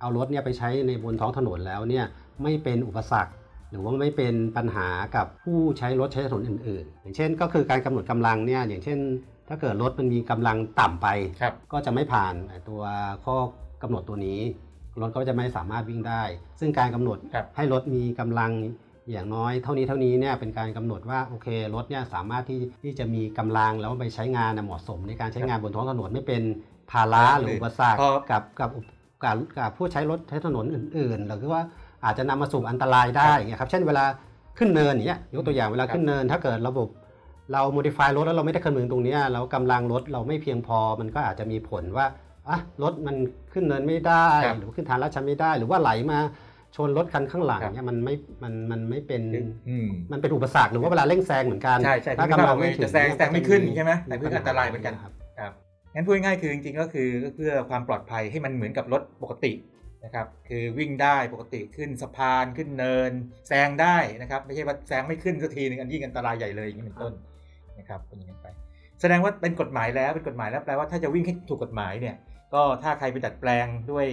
[0.01, 2.05] เอารถเนี่ยไปใช้ในบนท้องถนนแล้วเนี่ย
[2.42, 3.33] ไม่เป็นอุปสรรค
[3.71, 8.99] หรือว่าไม่เป็นปัญหากับผู้ใช้รถใช้ถนนอื่นๆ อย่างเช่น ก็คือการกำหนดกำลังเนี่ยอย่างเช่น
[9.49, 11.09] ถ้าเกิดรถมันมีกำลังต่ำไป
[11.41, 12.83] ครับ ก็จะไม่ผ่านไอ้ตัว
[13.25, 13.37] ข้อ
[13.83, 14.41] กำหนดตัวนี้
[15.01, 16.23] รถก็จะไม่สามารถวิ่งได้
[16.61, 18.53] ซึ่งการกำหนดครับ ให้รถมีกำลัง
[19.13, 26.43] อย่างน้อย เท่านี้เท่านี้เนี่ยเป็นการกำหนดว่าโอเครถเนี่ยสามารถที่ที่จะมีกำลังแล้วไปใช้งานน่ะเหมาะสม ในการใช้งานบนท้องถนนไม่เป็น
[26.91, 28.71] ภาระหรืออุปสรรคพอกับกับ
[29.25, 31.63] กับกับผู้ใช้รถใช้ถนนอื่นๆหรือว่า
[32.05, 34.05] อาจจะนำมาสู่อันตรายได้อย่างเงี้ยครับเช่นเวลา
[34.59, 36.89] ขึ้นเนินอย่างเงี้ยยกตัวอย่างเวลาขึ้นเนิน ถ้าเกิดระบบ
[37.53, 42.07] เรา modify รถแล้วเราไม่ได้คำนึงตรงเนี้ยแล้วกำลังรถเราไม่เพียงพอมันก็อาจจะมีผลว่า
[42.49, 43.17] อะรถมัน
[43.53, 46.19] ขึ้นเนินไม่ได้ครับหรือขึ้นทางลาดชันไม่ได้ หรือว่าไหลมา
[46.77, 49.23] ชนรถคันข้างหลังครับเนี่ยมันไม่ มัน มันไม่เป็น
[49.69, 55.53] อืมมันเป็นอุปสรรคหรือว่าเวลาเร่งแซงเหมือนกัน ใช่ใช่ถ้าที่กำลังไม่ไม่ถึงจะแซงแซงไม่ขึ้นใช่ไหมแต่มีเพื่ออันตรายเหมือนกันครับ ครับ
[55.95, 59.53] งั้นพูดง่ายๆคือจริงๆก็คือเพื่อความปลอดภัยให้มันเหมือนกับรถปกติ
[60.05, 63.13] นะครับ คือวิ่งได้ปกติขึ้นสะพานขึ้นเนิน
[63.49, 67.13] แซงได้นะครับ ไม่ใช่ว่าแซงไม่ขึ้นสักทีหนึงอันยิ่งอันตรายใหญ่เลยอย่างนี้เป็นต้น
[67.79, 68.49] นะครับเป็นอย่างนั้นไป
[69.01, 72.17] แสดงว่าเป็นกฎหมายแล้วเป็นกฎหมายแล้วแปลว่าถ้าจะวิ่งให้ถูกกฎหมายเนี่ย
[72.55, 74.07] ก็ถ้าใครไปดัดแปลงด้วย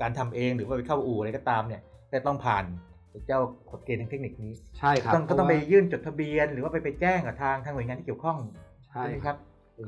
[0.00, 1.80] การทำเองหรือว่าไปเข้าอู่อะไรก็ตามเนี่ย
[2.12, 2.64] จะต้องผ่าน
[3.26, 8.38] เจ้ากฎเกณฑ์ทางเทคนิคนี้ใช่ครับต้องก็ต้องไปเพราะว่ายื่นจดทะเบียน หรือว่าไปไปแจ้งกับทางทางหน่วยงานที่เกี่ยวข้อง
[8.90, 9.36] ใช่ไหมครับ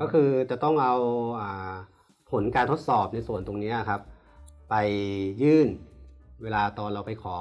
[0.01, 0.95] ก็คือจะต้องเอา
[1.39, 1.73] อา
[2.31, 4.01] ผลการทดสอบในส่วนตรงเนี้ยครับ
[4.69, 4.75] ไป
[5.41, 5.67] ยื่น
[6.43, 7.37] เวลาตอนเราไปขอ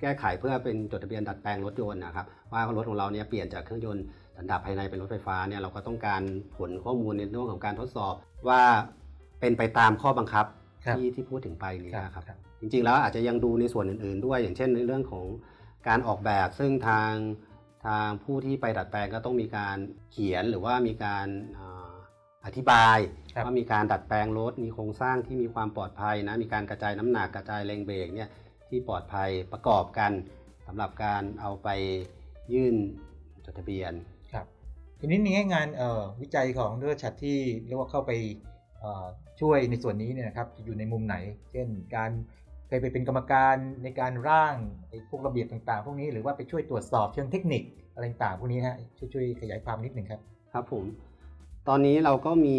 [0.00, 4.04] แก้ไขเพื่อเป็นจดทะเบียนดัดแปลงรถยนต์นะครับว่ารถของเราเนี่ยเปลี่ยนจากเครื่องยนต์
[4.38, 6.22] สันดาปภายในเป็นรถไฟฟ้าเนี่ยเราก็ต้องการ
[6.56, 8.14] ผลข้อมูลในเรื่องของการทดสอบ
[8.48, 8.62] ว่า
[9.40, 10.46] เป็นไปตามข้อบังคับ
[10.84, 15.26] ครับที่ที่พูดถึงไปนี้ครับนะครับ ครับ จริงๆแล้วอาจจะยังดูในส่วนอื่น ๆ ด้วย อย่างเช่นในเรื่องของ
[15.88, 17.12] การออกแบบซึ่งทาง
[17.86, 19.76] ทางผู้ที่ไปดัดแปลงก็ต้องมีการ
[20.12, 21.26] เขียนหรือว่ามีการ
[21.58, 21.92] อ่า
[22.44, 22.98] อธิบาย
[23.34, 28.28] ครับ ว่ามีการดัดแปลงรถมีโครงสร้างที่มีความปลอดภัยนะมีการกระจายน้ำหนักกระจายแรงเบรกเนี่ย
[28.68, 30.12] ที่ปลอดภัยประกอบกัน
[30.66, 31.68] สำหรับการเอาไป
[32.54, 32.76] ยื่น
[33.44, 34.17] จดทะเบียนครับ
[35.00, 38.12] ทีนี้ในแง่งานเอ่อวิจัยของดรชัดที่เรียกว่าเข้าไป
[38.80, 39.06] เอ่อ
[39.40, 41.16] ช่วยในส่วนนี้เนี่ยนะครับจะอยู่ในมุมไหน
[41.50, 42.10] เช่น การ
[42.68, 44.54] เคยไปเป็นกรรมการในการร่าง
[44.88, 47.62] ไอ้พวกระเบียบต่างๆ พวกนี้หรือว่าไปช่วยตรวจสอบเชิงเทคนิค
[47.94, 50.20] อะไรต่างๆพวกนี้ฮะช่วยช่วยขยายความนิดหนึ่งครับ
[50.52, 50.84] ครับผม
[51.68, 52.58] ตอนนี้เราก็มี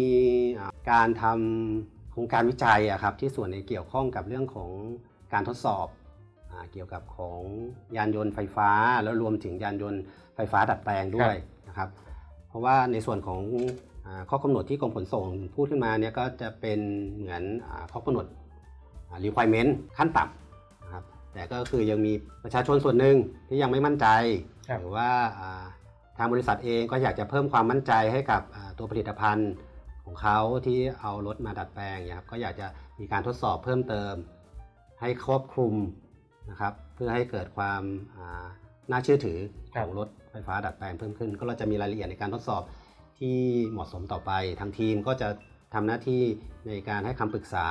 [0.58, 4.70] อ่าการทำโครงการวิจัยอะครับที่ส่วนในเกี่ยวข้องกับเรื่องของ
[5.32, 5.86] การทดสอบ
[6.50, 7.42] อาเกี่ยวกับของ
[7.96, 8.70] ยานยนต์ไฟฟ้า
[9.02, 10.02] แล้วรวมถึงยานยนต์
[10.34, 11.34] ไฟฟ้าดัดแปลงด้วย
[11.68, 11.88] นะครับ
[12.50, 13.40] เพราะว่าในส่วนของ
[14.06, 16.78] อาข้อกำหนดที่กรมขนส่งพูดขึ้นมาเนี่ยก็จะเป็น
[17.16, 18.26] เหมือนอาข้อกำหนด
[19.08, 22.12] อ่า requirement ขั้นต่ำนะครับแต่ก็คือยังมี
[22.44, 23.16] ประชาชนส่วนหนึ่ง
[23.48, 24.06] ที่ยังไม่มั่นใจ
[24.68, 25.64] ครับหรือว่าอ่า
[26.18, 29.50] ทางบริษัทเองก็อยากจะเพิ่มความมั่นใจให้กับอ่าตัวผลิตภัณฑ์
[30.04, 32.66] ของเขาที่เอารถมาดัดแปลงเนี่ยครับก็อยากจะ
[32.98, 34.12] มีการทดสอบเพิ่มเติม
[35.00, 35.74] ให้ครอบคลุม
[36.50, 37.82] นะครับเพื่อให้เกิดความ
[38.14, 38.44] อ่า
[38.90, 39.38] น่าเชื่อถือ
[39.74, 42.62] ครัขบองรถ ไฟฟ้าดัดแปลงเพิ่มขึ้น ก็เราจะมีรายละเอียดในการทดสอบ
[43.18, 43.36] ที่
[43.70, 45.28] เหมาะสมต่อไป ทางทีมก็จะ
[45.74, 46.22] ทำหน้าที่
[46.68, 47.66] ในการให้คำปรึกษา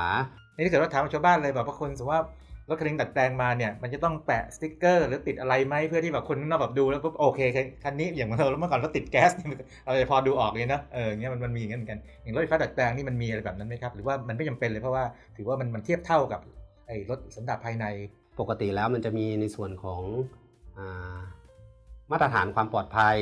[0.54, 2.22] นี่ถ้าเกิดว่าถามชาวบ้านเลยแบบว่าคนสมมติว่า
[2.68, 7.40] รถคันนึงดัดแปลงมาเนี่ยมันจะต้องแปะสติ๊กเกอร์หรือติดอะไรไหมเพื่อที่แบบคนข้างนอกแบบดูแล้วปุ๊บโอเค
[7.84, 9.30] คันนี้อย่างเราเมื่อก่อนเราติดแก๊ส
[9.84, 15.04] เราจะพอดูออกเลยนะเออเงี้ยมันมันมีอย่างนั้นเหมือนกันอย่างรถไฟฟ้าดัดแปลงนี่มันมีอะไรแบบนั้นไหมครับหรือว่ามันไม่จำเป็นเลยเพราะว่า
[15.36, 16.40] ถือว่ามันมันเทียบเท่ากับ
[16.86, 17.86] ไอ้รถสันดาปภายใน
[18.40, 20.02] ปกติแล้วมันจะมีในส่วนของ
[20.78, 21.20] อา
[22.10, 23.16] มาตรฐานความปลอดภัย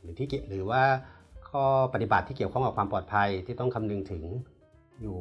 [0.00, 0.82] หรือที่เกี่ยวหรือว่า
[1.50, 4.22] ข้อปฏิบัติที่เกี่ยวข้องกับความปลอดภัยที่ต้องคำนึงถึง
[5.02, 5.18] อยู่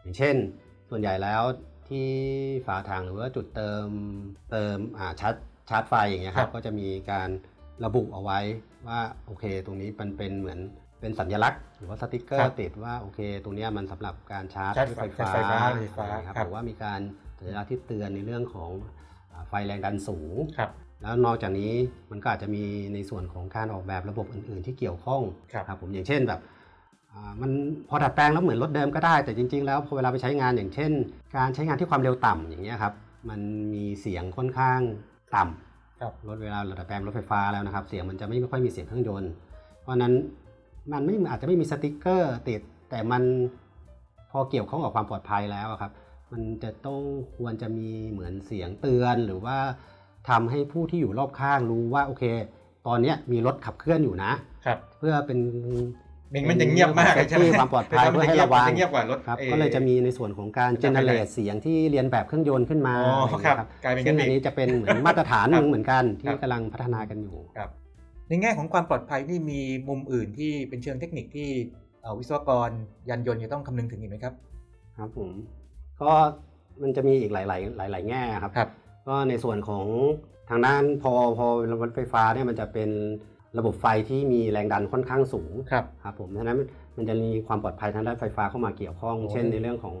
[0.00, 0.36] อย่างเช่น
[0.90, 1.42] ส่วนใหญ่แล้ว
[1.88, 2.08] ที่
[2.66, 3.86] ฝาถังหรือว่าจุดเติม
[4.50, 5.34] เติมอ่าชาร์จ
[5.70, 7.30] ชาร์จไฟอย่างเงี้ยคครัรับบก็จะมีการ
[7.84, 8.38] ระบุเอาไว้
[8.88, 10.58] ว่าโอเค ตรงนี้มันเป็นเหมือน
[11.00, 17.00] เป็นสัญลักษณ์หรือว่าสติกเกอครัร์บติดว่าโอเค ตรงเนี้ยมันสำหรับการชาร์จชาร์จด้วยไฟไฟฟ้าไฟฟ้าไฟฟ้าครับครับหรือว่ามีการ
[17.38, 18.70] สัญลักษณ์ที่เตือนในเรื่องของ
[19.32, 20.70] อ่าไฟแรงดันสูงครับ
[21.02, 21.72] แล้วนอกจากนี้
[22.10, 26.40] มันก็อาจจะมีในส่วนของการออกแบบระบบอื่น ๆ ที่เกี่ยวข้องครับผมอย่างเช่นแบบ
[27.12, 27.50] อ่ามัน
[27.88, 30.92] พอดัดแปลงแล้วเหมือนรถเดิมก็ได้ แต่จริง ๆ แล้วพอเวลาไปใช้งานอย่างเช่น
[31.36, 32.94] การใช้งานที่ความเร็วต่ำอย่างเงี้ยครับ
[33.28, 33.40] มัน
[33.74, 34.80] มีเสียงค่อนข้าง
[35.36, 39.32] ต่ำครับรถเวลาเราดัดแปลงรถไฟฟ้าแล้วนะครับ เสียงมันจะไม่ค่อยมีเสียงเครื่องยนต์
[39.80, 40.12] เพราะฉะนั้น
[40.92, 42.60] มันไม่อาจจะไม่มีสติกเกอร์ติด
[42.90, 43.22] แต่มัน
[44.30, 45.92] พอเกี่ยวข้องกับความปลอดภัยแล้วอะครับ
[46.32, 47.00] มันจะต้อง
[47.36, 49.56] ควรจะมีเหมือนเสียงเตือนหรือว่า
[50.28, 52.24] ทำให้ผู้ที่อยู่รอบข้างรู้ว่าโอเค
[52.86, 54.32] ตอนเนี้ยมีรถขับเคลื่อนอยู่นะ
[54.66, 55.38] ครับเพื่อเป็น
[56.34, 67.70] มันมันจะเงียบมากเลยใช่ไหมที่ความปลอดภัยมันเพื่อให้จงียบระวังมันจเงียบกว่ารถครับอ่อก็เลยจะมีในส่วนของการจะเจทำเนให้เรตเสียงที่เรียนแบบเครื่องยนต์ขึ้นมาอ๋ออะไรอย่างครับเงี้ยครับกลายเป็นซึ่งกันอันอีนี้กจะเป็นเหมือนมาตรฐานหนึ่งเหมือนกันที่กำลังพัฒนากันอยู่ครับ
[68.28, 71.48] ในแง่ของความปลอดภัยนี่มีมุมอื่นที่เป็นเชิงเทคนิคที่
[72.02, 72.70] เอ่อวิศวกร
[73.10, 74.34] ยานยนต์จะต้องคำนึงถึงอีกไหมครับ
[74.98, 75.30] ครับผม
[76.02, 76.12] ก็
[76.82, 77.42] มันจะมีอีกหลา
[77.86, 78.68] ย ๆ หลาย ๆ แง่ครับครับ
[79.08, 79.86] ก็ในส่วนของ
[80.50, 81.46] ทางด้านพอพอ
[81.82, 82.90] รถไฟฟ้าเนี่ยมันจะเป็น
[83.58, 86.58] ระบบไฟที่มีแรงดันค่อนข้างสูงครับครับผมฉะนั้น
[86.96, 89.96] มันจะมีความปลอดภัยทางด้านไฟฟ้าเข้ามาเกี่ยวข้องโอ้เช่นในเรื่องของ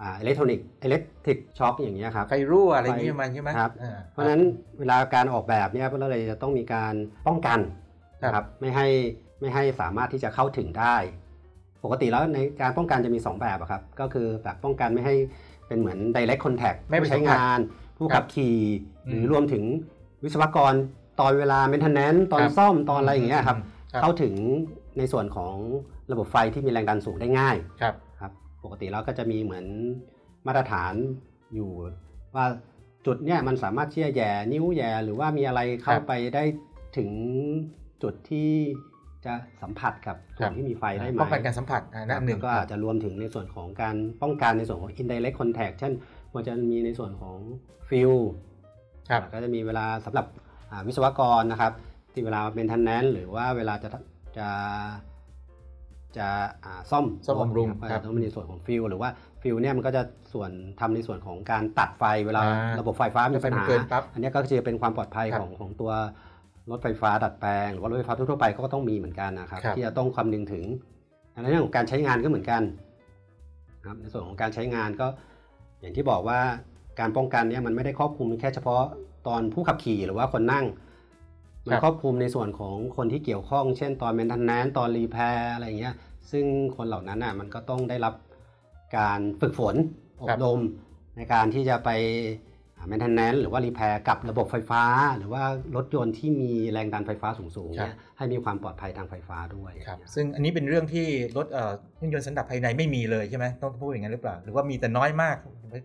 [0.00, 4.42] อิเล็กทรอนิกส์ electric shock อย่างเงี้ยครับไฟรั่วอะไรอย่างนี้ประมาณใช่ไหมครับอ่าเพราะฉะนั้น
[4.78, 6.94] เวลาการออกแบบเนี่ยก็เลยจะต้องมีการ
[7.26, 7.58] ป้องกัน
[8.22, 8.86] ครับนะครับไม่ให้
[9.40, 10.96] ไม่ให้สามารถที่จะเข้าถึงได้
[11.84, 15.14] ปกติแล้วในการป้องกันจะมี 2 แบบอะครับก็คือแบบป้องกันไม่ให้
[15.68, 17.60] เป็นเหมือน direct contact ไม่ไปผู้ใช้สัมผัสงาน
[17.96, 18.56] ผู้ครัขับบขี่
[19.06, 19.64] อืมหรือรวมถึง
[20.24, 20.72] วิศวกร
[21.20, 23.58] ตอนเวลา maintenance ตอนครับซ่อมตอนอะไรอย่างเงี้ยครับ
[23.92, 24.34] ครับเข้าถึง
[24.98, 25.54] ในส่วนของ
[26.12, 28.32] ระบบไฟที่มีแรงดันสูงได้ง่ายครับครับ
[28.64, 29.66] ปกติแล้วก็จะมีเหมือน
[30.46, 30.94] มาตรฐาน
[31.54, 31.70] อยู่
[32.34, 32.46] ว่า
[33.06, 36.44] จุดเนี่ยมันสามารถที่จะแหย่นิ้วแหย่หรือว่ามีอะไรเข้าครับไปได้
[36.96, 37.10] ถึง
[38.02, 38.50] จุดที่
[39.24, 45.92] จะสัมผัสกับคส่รัวบนที่มีไฟได้ไหมป้องกันการสัมผัสอ่านั่นหนึ่งแล้วก็อาจจะรวมถึงในส่วนของการป้องกันในส่วนของ indirect contact เช่น
[46.34, 47.36] มันจะมีในส่วนของ
[47.88, 48.12] ฟิล
[49.10, 50.26] ครับก็จะมีเวลาสำหรับ
[50.70, 51.72] อ่าวิศวกรนะครับ
[52.12, 53.88] ที่เวลาเป็นทันแนนหรือว่าเวลาจะ
[54.38, 54.48] จะ
[56.16, 56.28] จะ
[56.64, 59.10] อ่าซ่อมซ่อมบำรุงครัจะบต้องมีในส่วนของฟิวส์หรือว่า
[59.42, 65.92] ฟิวส์เนี่ยมันก็จะส่วนทำในส่วนของการตัดไฟเวลาอ่าระบบไฟฟ้ามีปัญมันหาเกินปั๊บอันนี้ก็จะเป็นความปลอดภัยครับของของตัว
[66.70, 70.64] รถไฟฟ้าดัดแปลงหรือว่ารถไฟฟ้าทั่วๆไปก็ต้องมีเหมือนกันนะครับครับ ที่จะต้องคำนึงถึง
[71.42, 72.62] ในเรื่องของการใช้งานก็เหมือนกัน
[73.86, 75.06] ครับในส่วนของการใช้งานก็
[75.84, 76.40] อย่างที่บอกว่า
[77.00, 78.82] การป้องกันเนี่ยมันไม่ได้ครอบคลุมแค่เฉพาะ
[79.26, 80.64] ตอนผู้ขับขี่หรือว่าคนนั่ง
[81.66, 85.94] มันครอบคลุมในส่วนของคนที่เกี่ยวข้อง เช่น ตอน maintenance ตอน repair อะไรอย่างเงี้ย
[86.30, 86.44] ซึ่ง
[86.76, 88.14] คนเหล่านั้นน่ะมันก็ต้องได้รับ
[88.96, 89.74] การฝึกฝน
[90.20, 90.60] อบรมครับ
[91.16, 91.90] ในการที่จะไป
[92.88, 94.82] maintenance หรือว่า repair กับระบบไฟฟ้า
[95.16, 95.42] หรือว่า
[95.76, 105.36] รถยนต์ที่มีแรงดันไฟฟ้าสูงๆเนี่ยให้มีความปลอดภัยทางไฟฟ้าด้วยครับซึ่งอันนี้เป็นเรื่องที่รถเอ่อเครื่องยนต์สันดาปภายในไม่มีเลยใช่ไหมต้องพูดอย่างนั้นหรือเปล่า หรือว่ามีแต่น้อยมาก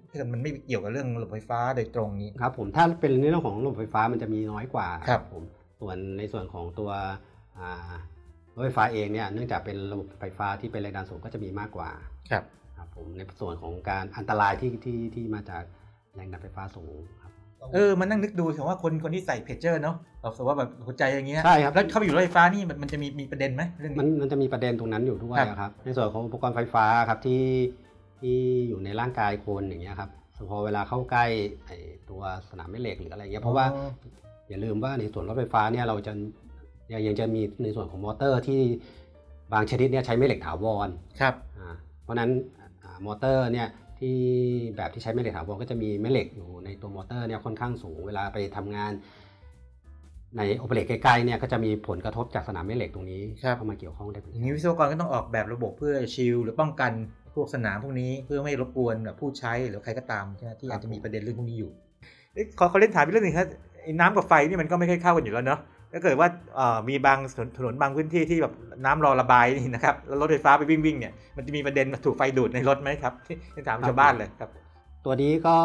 [0.10, 5.44] ถ้าเกิดมันไม่เกี่ยวกับเรื่องระบบไฟฟ้าโดยตรงนี้ครับผมถ้าเป็นในเรื่องของระบบไฟฟ้ามันจะมีน้อยกว่าครับผม
[5.80, 6.90] ส่วนในส่วนของตัว
[7.60, 7.92] อ่า
[8.56, 11.90] รถไฟฟ้าเองเนี่ยเนื่องจากเป็นระบบไฟฟ้าที่เป็นแรงดันสูงก็จะมีมากกว่า
[12.32, 12.44] ครับ
[12.78, 15.64] ครับผมในส่วนของการอันตรายที่ที่ที่มาจาก
[16.16, 17.32] แรงดันไฟฟ้าสูงครับ
[17.74, 27.44] เออมันนั่งนึกดูถึงว่าคนคนที่ใส่เพจเจอร์เนาะเราสมมติว่าแบบหัวใจอย่างเงี้ยใช่ครับแล้วเข้าไปอยู่รถไฟฟ้านี่มันมันจะมีมีประเด็นไหมเรื่องมันนี้มันจะมีประเด็นตรงนั้นอยู่ด้วยครับนะครับ ในส่วนของอุปกรณ์ไฟฟ้าครับที่
[28.20, 28.38] ที่
[28.70, 30.10] อยู่ในร่างกายคนอย่างเงี้ยครับ
[30.50, 31.26] พอเวลาเข้าใกล้
[31.66, 31.78] ไอ้
[32.10, 33.90] ตัวสนามแม่เหล็กหรืออะไรเงี้ยเพราะว่าอ๋อ
[34.50, 36.14] อย่าลืมว่าในส่วนรถไฟฟ้าเนี่ยเราจะ
[36.94, 38.62] ยังยังจะมีในส่วนของมอเตอร์ที่
[39.54, 40.90] บางชนิดเนี่ยใช้แม่เหล็กถาวร
[41.22, 41.70] ครับอ่า
[42.04, 42.30] เพราะฉะนั้น
[42.84, 43.68] อ่ามอเตอร์เนี่ย
[44.00, 44.18] ที่
[44.76, 48.92] แบบที่ใช้แม่เหล็กถาวรก็จะมีแม่เหล็กอยู่ในตัวมอเตอร์เนี่ยค่อนข้างสูง เวลาไปทำงาน
[50.38, 56.92] ใน operate ใกล้ๆเนี่ยก็จะมีผลกระทบจากสนามแม่เหล็กตรงนี้ครับเข้ามาเกี่ยวข้องได้เหมือนกันอย่างนี้วิศวกรก็ต้องออกแบบระบบเพื่อ shield หรือป้องกัน
[57.36, 61.72] พวกสนามพวกนี้เพื่อไม่รบกวนแบบผู้ใช้หรือใครก็ตามใช่ไหมที่อาจจะมีประเด็นเรื่องพวกนี้อยู่
[62.34, 63.48] เอ๊ะขอขอเล่นถามอีกเรื่องหนึงครับ
[63.84, 65.60] ไอ้น้ำกับไฟนี่มันก็ไม่ค่อยเข้ากันอยู่แล้วเนาะ
[65.92, 68.54] ถ้าเกิดว่าเอ่อมีบางถนนถนนบางพื้นที่ที่แบบ
[68.86, 74.50] น้ำรอระบายนี่นะครับแล้วรถไฟฟ้าไปวิ่งวิ่งๆเนี่ยมันจะมีประเด็นถูกไฟดูดในรถไหมครับที่ที่ถามชาวบ้านเลยครับ
[75.06, 75.56] ตัวนี้ก็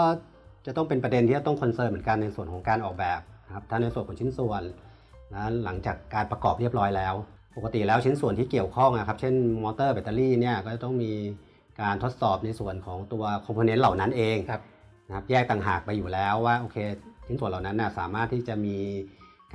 [0.66, 4.62] จะต้องเป็นประเด็นที่จะต้องคอนเซิร์นเหมือนกันในส่วนของการออกแบบนะครับถ้าในส่วนของชิ้นส่วน
[5.34, 7.14] นะหลังจากการประกอบเรียบร้อยแล้ว
[7.56, 11.12] ปกติแล้วชิ้นส่วนที่เกี่ยวข้องนะครับ เช่นมอเตอร์แบตเตอรี่เนี่ยก็จะต้องมี
[11.80, 14.62] การทดสอบในส่วนของตัวคอมโพเนนต์เหล่านั้นเองครับ
[15.06, 16.76] นะครับแยกต่างหากไปอยู่แล้วว่าโอเค
[17.26, 18.76] ชิ้นส่วนเหล่านั้นนะสามารถที่จะมี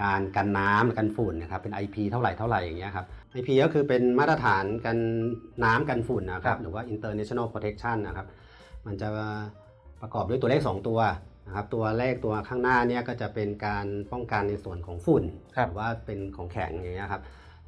[0.02, 3.06] การกันน้ำกันฝุ่นนะครับเป็น IP เท่าไหร่เท่าไหร่อย่างเงี้ยครับ
[3.38, 4.98] IP ก็คือเป็นมาตรฐานกัน
[5.64, 8.28] น้ำกันฝุ่นนะคครัรับบหรือว่า international protection นะครับ
[8.86, 9.08] มันจะ
[10.02, 11.00] ประกอบด้วยตัวเลข 2 ตัว
[11.48, 15.24] นะครับตัวเลขตัวข้างหน้าเนี่ยก็จะเป็นการป้องกันในส่วนของฝุ่น
[15.56, 17.22] ครับหรือว่าเป็นของแข็งอย่างเงี้ยครับ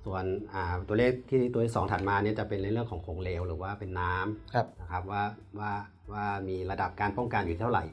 [0.06, 5.24] ส่วนอ่าตัวเลขที่ตัวที่สองถัดมาเนี่ยจะเป็นในเรื่องของของเหลวหรือว่าเป็นน้ำครับนะครับว่า
[5.60, 5.72] ว่า
[6.14, 7.84] ว่ามีระดับการป้องกันอยู่เท่าไหร่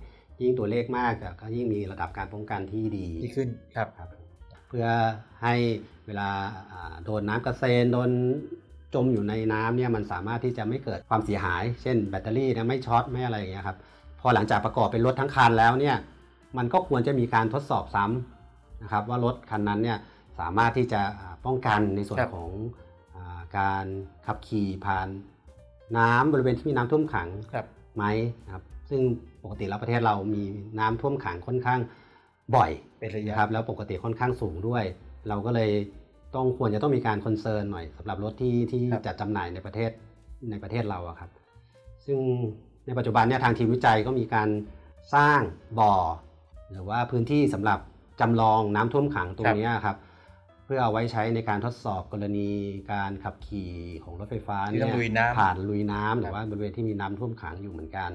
[0.40, 4.08] ยิ่งตัวเลขมากก็ยิ่งมีระดับการป้องกันที่ดีดีขึ้นครับครับ
[4.68, 4.86] เพื่อ
[5.42, 5.54] ให้
[6.06, 6.30] เวลา
[6.72, 8.10] อ่าโดนน้ำกระเซ็นโดน
[8.94, 13.78] จมอยู่ในน้ำเนี่ยมันสามารถที่จะไม่เกิดความเสียหาย เช่น แบตเตอรี่เนะไม่ช็อตไม่อะไรอย่างเงี้ยครับ
[14.20, 15.96] พอหลังจากประกอบเป็นรถทั้งคันแล้วเนี่ย
[16.58, 19.98] มันก็ควรจะมีการทดสอบซ้ำนะครับว่ารถคันนั้นเนี่ย
[20.38, 22.52] สามารถที่จะอ่าป้องกันในส่วนครับของ
[23.16, 23.84] อาการ
[24.26, 25.08] ขับขี่ผ่าน
[25.98, 28.04] น้ำบริเวณที่มีน้ำท่วมขังครับไหม
[28.44, 29.00] นะครับซึ่ง
[29.42, 30.44] ปกติแล้วประเทศเรามี
[30.78, 31.80] น้ำท่วมขังค่อนข้าง
[32.56, 34.84] บ่อยเป็นระยะนะครับแล้วปกติค่อนข้างสูงด้วย
[35.28, 35.70] เราก็เลย
[36.36, 39.90] ต้องควรจะต้องมีการคอนเซิร์นหน่อยสำหรับรถที่ที่ครับจะจำหน่ายในประเทศ
[40.50, 41.30] ในประเทศเราอะครับ
[42.06, 42.18] ซึ่ง
[42.86, 44.48] ในปัจจุบันเนี่ยทางทีมวิจัยก็มีการ
[45.14, 45.40] สร้าง
[45.80, 45.94] บ่อ
[46.70, 47.78] หรือว่าพื้นที่สำหรับ
[48.20, 49.96] จำลองน้ำท่วมขังตรงเนี้ยครับ
[50.64, 52.50] เพื่อเอาไว้ใช้ในการทดสอบกรณี
[52.92, 53.72] การขับขี่
[54.04, 58.10] ของรถไฟฟ้าที่เนี่ต้องลุยน้ำผ่านลุยน้ำหรืครัอบว่าบริเวณที่มีน้ำท่วมขังอยู่เหมือนกัน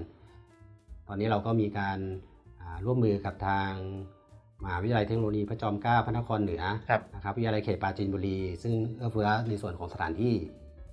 [1.07, 1.97] ตอนนี้เราก็มีการ
[2.59, 3.71] อ่าร่วมมือกับทาง
[4.63, 10.35] มหาวิทยาลัยเทคโนโลยีพระจอมเกล้าพระนครเหนือครับนะครับวิทยาลัยเขตปราจีนบุรี ซึ่งเอื้อเฟื้อในส่วนของสถานที่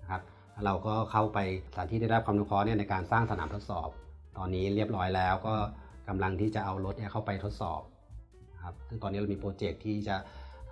[0.02, 1.38] นะครับแล้วเราก็เข้าไป
[1.70, 3.88] สถานที่ได้รับความอนุเคราะห์เนี่ยในการสร้างสนามทดสอบ
[4.38, 5.54] ตอนนี้เรียบร้อยแล้วก็
[6.08, 7.82] กำลังที่จะเอารถเนี่ยเข้าไปทดสอบ
[8.54, 10.16] นะครับซึ่งตอนนี้เรามีโปรเจกต์ที่จะ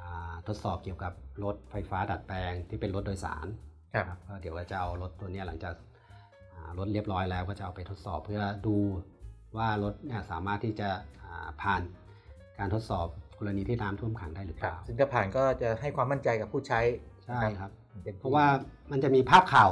[0.00, 1.12] อ่าทดสอบเกี่ยวกับ
[1.44, 3.46] รถไฟฟ้าดัดแปลงที่เป็นรถโดยสาร
[3.94, 5.74] ครับครับก็เดี๋ยวเราจะเอารถตัวเนี้ยหลังจาก
[6.54, 8.76] อ่ารถเรียบร้อยแล้วก็จะเอาไปทดสอบเพื่อดู
[9.56, 10.88] ว่ารถเนี่ยสามารถที่จะ
[11.22, 11.82] อ่าผ่าน
[12.58, 13.06] การทดสอบ
[13.38, 16.80] กรณีที่น้ำท่วมขังได้หรือคเปรับล่า ซึ่งถ้าผ่านก็จะให้ความมั่นใจกับผู้ใช้
[17.24, 17.70] ใช่ครับ
[18.06, 18.46] ต็มที่เพราะว่า
[18.92, 19.70] มันจะมีภาพข่าว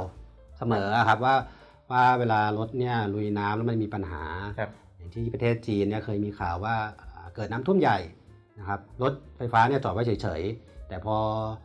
[0.57, 1.35] เสมออะครับว่า
[1.91, 4.23] ว่าเวลารถเนี่ยลุยน้ำแล้วมันมีปัญหา
[4.59, 6.75] ครับอย่างที่ประเทศจีนเนี่ยเคยมีข่าวว่า
[7.15, 7.97] อ่าเกิดน้ำท่วมใหญ่
[8.59, 11.17] นะครับรถไฟฟ้าเนี่ยจอดไว้เฉยๆ แต่พอ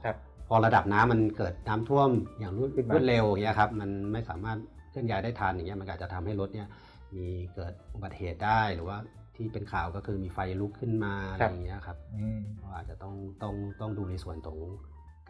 [0.04, 0.16] ครับ
[0.48, 2.08] พอระดับน้ำมันเกิดน้ำท่วม
[2.38, 4.58] อย่างรวดขึ้นมารวดเร็วอย่างเงี้ยครับมันไม่สามารถ
[4.90, 6.68] เคลื่อนย้ายได้ทันอย่างเงี้ยมันก็อาจจะทำให้รถเนี่ย
[7.16, 8.96] มีเกิดอุบัติเหตุได้หรือว่า
[9.36, 14.58] ที่เป็นข่าวก็คือมีไฟลุกขึ้นมาอะไรอย่างเงี้ยครับอืมก็อาจจะต้องต้องต้องดูในส่วนของ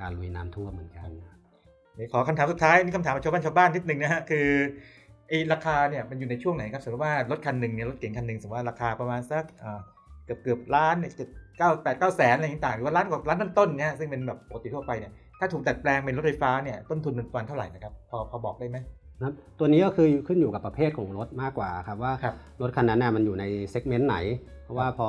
[0.00, 1.10] การลุยน้ำท่วมเหมือนกัน
[1.96, 4.48] เดี๋ยวขอคำถามสุดท้ายนี่คำถามจากชาวบ้านชาวบ้านนิดนึงนะฮะคือ
[5.28, 9.80] ไอ้ราคาเนี่ยมันอยู่ในช่วงไหนครับสมมติว่ารถคันหนึ่งเนี่ยรถเก๋งคันหนึ่งสมมติว่าราคาประมาณสักอ่า
[10.24, 18.78] เกือบเกือบล้านเนี่ยเจ็ดเก้าแปดเก้าแสนอะไรต่างๆหรือว่าล้านกว่าล้านต้นๆเนี่ยซึ่งเป็นแบบปกติทั่วไปเนี่ยถ้าถูกดัดแปลงเป็นรถไฟฟ้าเนี่ยต้นทุนมันประมาณเท่าไหร่นะครับพอพอบอกได้ไหม
[19.18, 24.16] นะครับตัวนี้ก็คือขึ้นอยู่กับประเภทของรถมากกว่าครับว่าครับ รถคันนั้นน่ะมันอยู่ใน segment ไหน
[24.62, 25.08] เพราะว่าพอ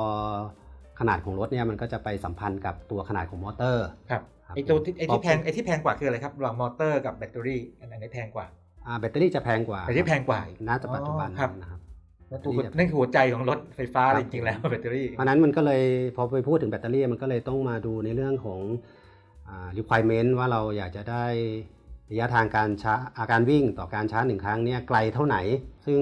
[1.00, 8.46] ขนาดของรถเนี่ยมันก็จะไปสัมพันธ์กับตัวขนาดของมอเตอร์ ครับครับไอ้ตัวที่ไอ้ที่พอแพงไอ้ที่แพงกว่าคืออะไรครับระหว่างมอเตอร์กับแบตเตอรี่อันไหนแพงกว่า
[8.86, 11.80] อ่าแบตเตอรี่จะแพงกว่าแบตเตอรี่แพงกว่าอีกน่าจะปัจจุบันอ๋อครับ นะครับ
[12.28, 15.82] เอนั่นคือนั่นคือหัวใจของรถไฟฟ้าเลยจริงๆแล้วแบตเตอรี่ เพราะฉะนั้นมันก็เลย
[16.16, 18.60] พอไปพูดถึงแบตเตอรี่มันก็เลยต้องมาดูในเรื่องของ
[19.48, 21.24] อ่า requirement ว่าเราอยากจะได้
[22.10, 25.36] ระยะทางการชาร์จอาการวิ่งต่อการชาร์จหนึ่งครั้งเนี่ยไกลเท่าไหน
[25.86, 26.00] ซึ่ง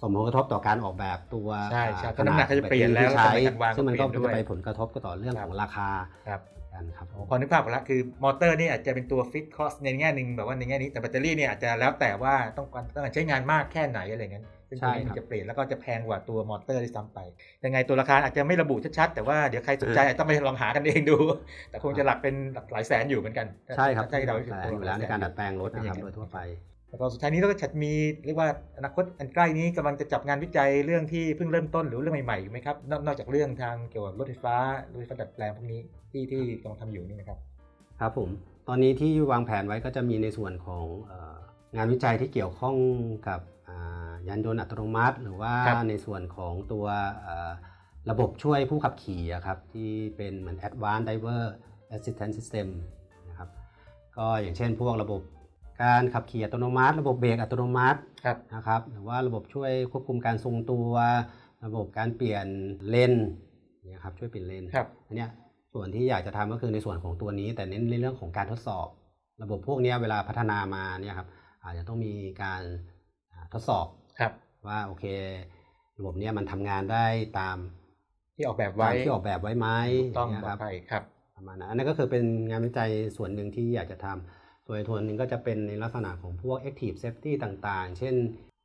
[0.00, 5.88] ส่งผลกระทบต่อการออกแบบตัวใช่ใช่อ่าเพราะน้ำหนักก็จะเปลี่ยนแล้วที่ใช้แล้วก็การวางซึ่งมันก็ก็เปลี่ยนด้วยจะไปผลกระทบก็ต่อเรื่องครับของราคา
[6.28, 6.40] ครับ
[6.72, 17.18] กันครับพอนึกภาพออกแล้วคือมอเตอร์นี่อาจจะเป็นตัว fixed cost ในแง่หนึ่งแบบว่าในแง่นี้แต่แบตเตอรี่เนี่ยอาจจะแล้วแต่ว่าต้องการต้องการใช้งานมากแค่ไหนอะไรเงี้ย ซึ่งตรงนี้ใช่ครับมันจะเปลี่ยนแล้วก็จะแพงกว่าตัวมอเตอร์ด้วยซ้ำไป
[17.64, 21.16] ยังไงตัวราคาอาจจะไม่ระบุชัดๆ แต่ว่าเดี๋ยวใครสนใจอาจจะต้องไปลองหากันเองดู
[21.70, 26.38] แต่คงจะหลักเป็นหลักหลายแสนอยู่เหมือนกัน ใช่ครับใช่เราแสนอยู่แล้วในการดัดแปลงรถนะครับเป็นอย่างโดยทั่วไป
[26.90, 27.92] แล้วก็สุดท้ายนี้เราก็จะมี
[28.26, 34.56] เรียกว่าอนาคตอันใกล้นี้กำลังจะจับงานวิจัยเรื่องที่เพิ่งเริ่มต้นหรือเรื่องใหม่ๆอยู่ไหมครับนอกนอกจากเรื่องทางเกี่ยวกับรถไฟฟ้า
[34.90, 35.80] รถไฟฟ้าดัดแปลงพวกนี้
[36.12, 37.38] ที่ที่กำลังทำอยู่นี่นะครับ
[38.00, 38.28] ครับผม
[38.68, 41.36] ตอนนี้ที่วางแผนไว้ก็จะมีในส่วนของเออ
[41.76, 42.74] งานวิจัยที่เกี่ยวข้อง
[43.28, 43.49] กับอ่า
[44.28, 46.86] ยานยนต์อัตโนมัติ หรือว่าครับในส่วนของตัว
[47.20, 47.50] เอ่อ
[48.10, 51.42] ระบบช่วยผู้ขับขี่อะครับที่เป็นเหมือน Advanced Driver
[51.96, 52.68] Assistance System
[53.28, 53.48] นะครับ
[54.16, 55.20] ก็อย่างเช่นพวกระบบ
[55.82, 60.90] การขับขี่อัตโนมัติ ระบบเบรกอัตโนมัติครับนะครับหรือว่าระบบช่วยควบคุมการทรงตัว
[61.64, 62.46] ระบบการเปลี่ยน
[62.88, 63.14] เลน
[63.86, 65.30] เนี่ยครับช่วยเปลี่ยนเลนครับอันเนี้ย
[65.72, 68.86] ส่วนที่อยากจะทำก็คือในส่วนของตัวนี้ แต่เน้นในเรื่องของการทดสอบ
[69.42, 71.28] ระบบพวกเนี้ยเวลาพัฒนามาเนี่ยครับ
[71.64, 72.99] อาจจะต้องมีการอ่า
[73.52, 73.86] ทดสอบ
[74.20, 74.32] ครับ
[74.66, 75.04] ว่าโอเค
[75.98, 77.06] ระบบเนี้ยมันทำงานได้
[77.38, 77.56] ตาม
[78.36, 79.68] ที่ออกแบบตาไว้มที่ออกแบบไว้ไหม
[80.00, 81.02] ถูกต้องย่าปเยลอครัดบภัยครับ
[81.36, 88.14] ประมาณนั้นอันนั้นก็คือเป็นงานวิจัยส่วนหนึ่งที่อยากจะทำส่วนอีกส่วนหนึ่งก็จะเป็นในลักษณะของพวก active safety ต่างๆ เช่น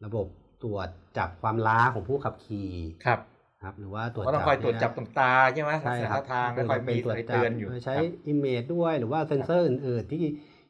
[0.05, 0.27] ระบบ
[0.63, 2.71] ตรวจจับความล้าของผู้ขับขี่
[3.05, 3.19] ครับ
[3.63, 10.25] ครับ หรือว่าตรวจก็ต้องคอยตรวจจับตรงตาใช่ไหมใช่ลักษครัณะบทางแล้วคอยมีตรวจสายจัเตืบอนอยู่โดยใช้ครับ image ด้วยหรือว่าเซ็นเซอร์อื่นๆที่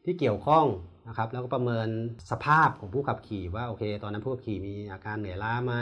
[0.06, 0.66] ที่เกี่ยวข้อง
[1.08, 1.88] นะครับแล้วก็ประเมิน
[2.32, 5.76] สภาพของผู้ขับขี่ว่าโอเค ตอนนั้นผู้ขับขี่มีอาการเหนื่อยล้าไหม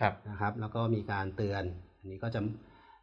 [0.00, 1.62] ครับนะครับแล้วก็มีการเตือน
[1.98, 2.40] อันนี้ก็จะ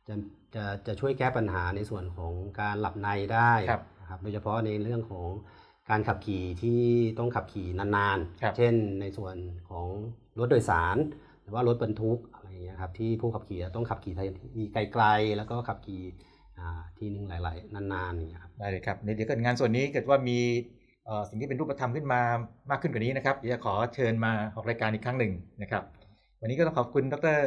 [0.08, 0.16] จะ
[0.56, 5.30] จะจะช่วยแก้ปัญหาในส่วนของการหลับในได้ครับนะครับโดยเฉพาะในเรื่องของ
[5.90, 6.82] การขับขี่ที่
[7.20, 9.36] ต้องขับขี่นานครับๆเช่นในส่วน
[9.70, 9.86] ของ
[10.40, 10.98] รถโดยสาร
[11.42, 14.14] หรือว่ารถบรรทุกอะไรอย่างเงี้ยครับที่ผู้ขับขี่จะต้องขับขี่
[14.56, 16.04] ที่ไกลๆ แล้วก็ขับขี่
[16.60, 20.87] อ่าที่หนึงหลาย ๆ นานๆอย่างเงี้ยครับได้เลยครับในเดี๋ยวเกิดงานส่วนนี้เกิดว่ามีเอ่อ
[21.30, 22.22] สิ่งที่เป็นรูปธรรมขึ้นมา
[22.70, 25.84] มากขึ้นกว่านี้นะครับเดี๋ยวจะขอเชิญมาออกรายการอีกครั้งหนึ่งนะครับ
[26.42, 27.38] วันนี้ก็ต้องขอบคุณดร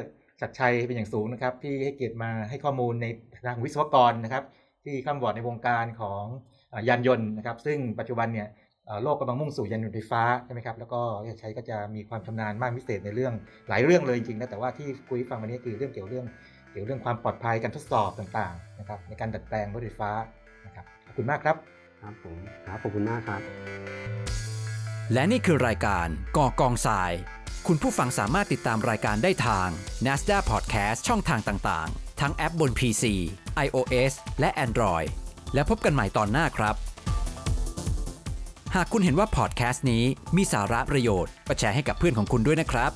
[0.40, 3.06] ชัดชัยเป็นอย่างสูงนะครับ ที่ให้เกียรติมาให้ข้อมูลใน
[3.46, 4.44] ทางวิศวกรนะครับ
[4.84, 6.24] ที่ข้ามบอร์ดในวงการของ
[6.88, 8.48] ยานยนต์นะครับ ซึ่งปัจจุบันเนี่ย
[9.02, 13.34] โลกกำลังมุ่งสู่ยานยนต์ไฟฟ้าใช่ไหมครับแล้วก็ชัดชัยก็จะมีความชำนาญมากพิเศษในเรื่อง
[13.68, 16.26] หลายเรื่องเลยจริงๆนะแต่ว่าที่คุยฟังวันนี้คือเรื่องเกี่ยวเรื่อง
[16.70, 20.10] เกี่ยวเรื่องความปลอดภัยการทดสอบต่างๆนะครับในการดัดแปลงรถไฟฟ้า
[20.66, 23.40] นะครับขอบคุณมากครับ ครับผมครับขอบคุณมากครับ
[25.12, 27.12] และนี่คือรายการก่อกองทราย
[27.66, 29.68] คุณผู้ฟังสามารถติดตามรายการได้ทาง
[30.06, 33.04] NASDA Podcast ช่องทางต่างๆ ทั้งแอปบน PC,
[33.66, 35.08] iOS และ Android
[35.54, 36.74] และพบกันใหม่ตอนหน้าครับ
[38.74, 40.04] หากคุณเห็นว่าพอดแคสต์นี้
[40.36, 42.92] มีสาระประโยชน์ก็แชร์ให้กับเพื่อนของคุณด้วยนะครับ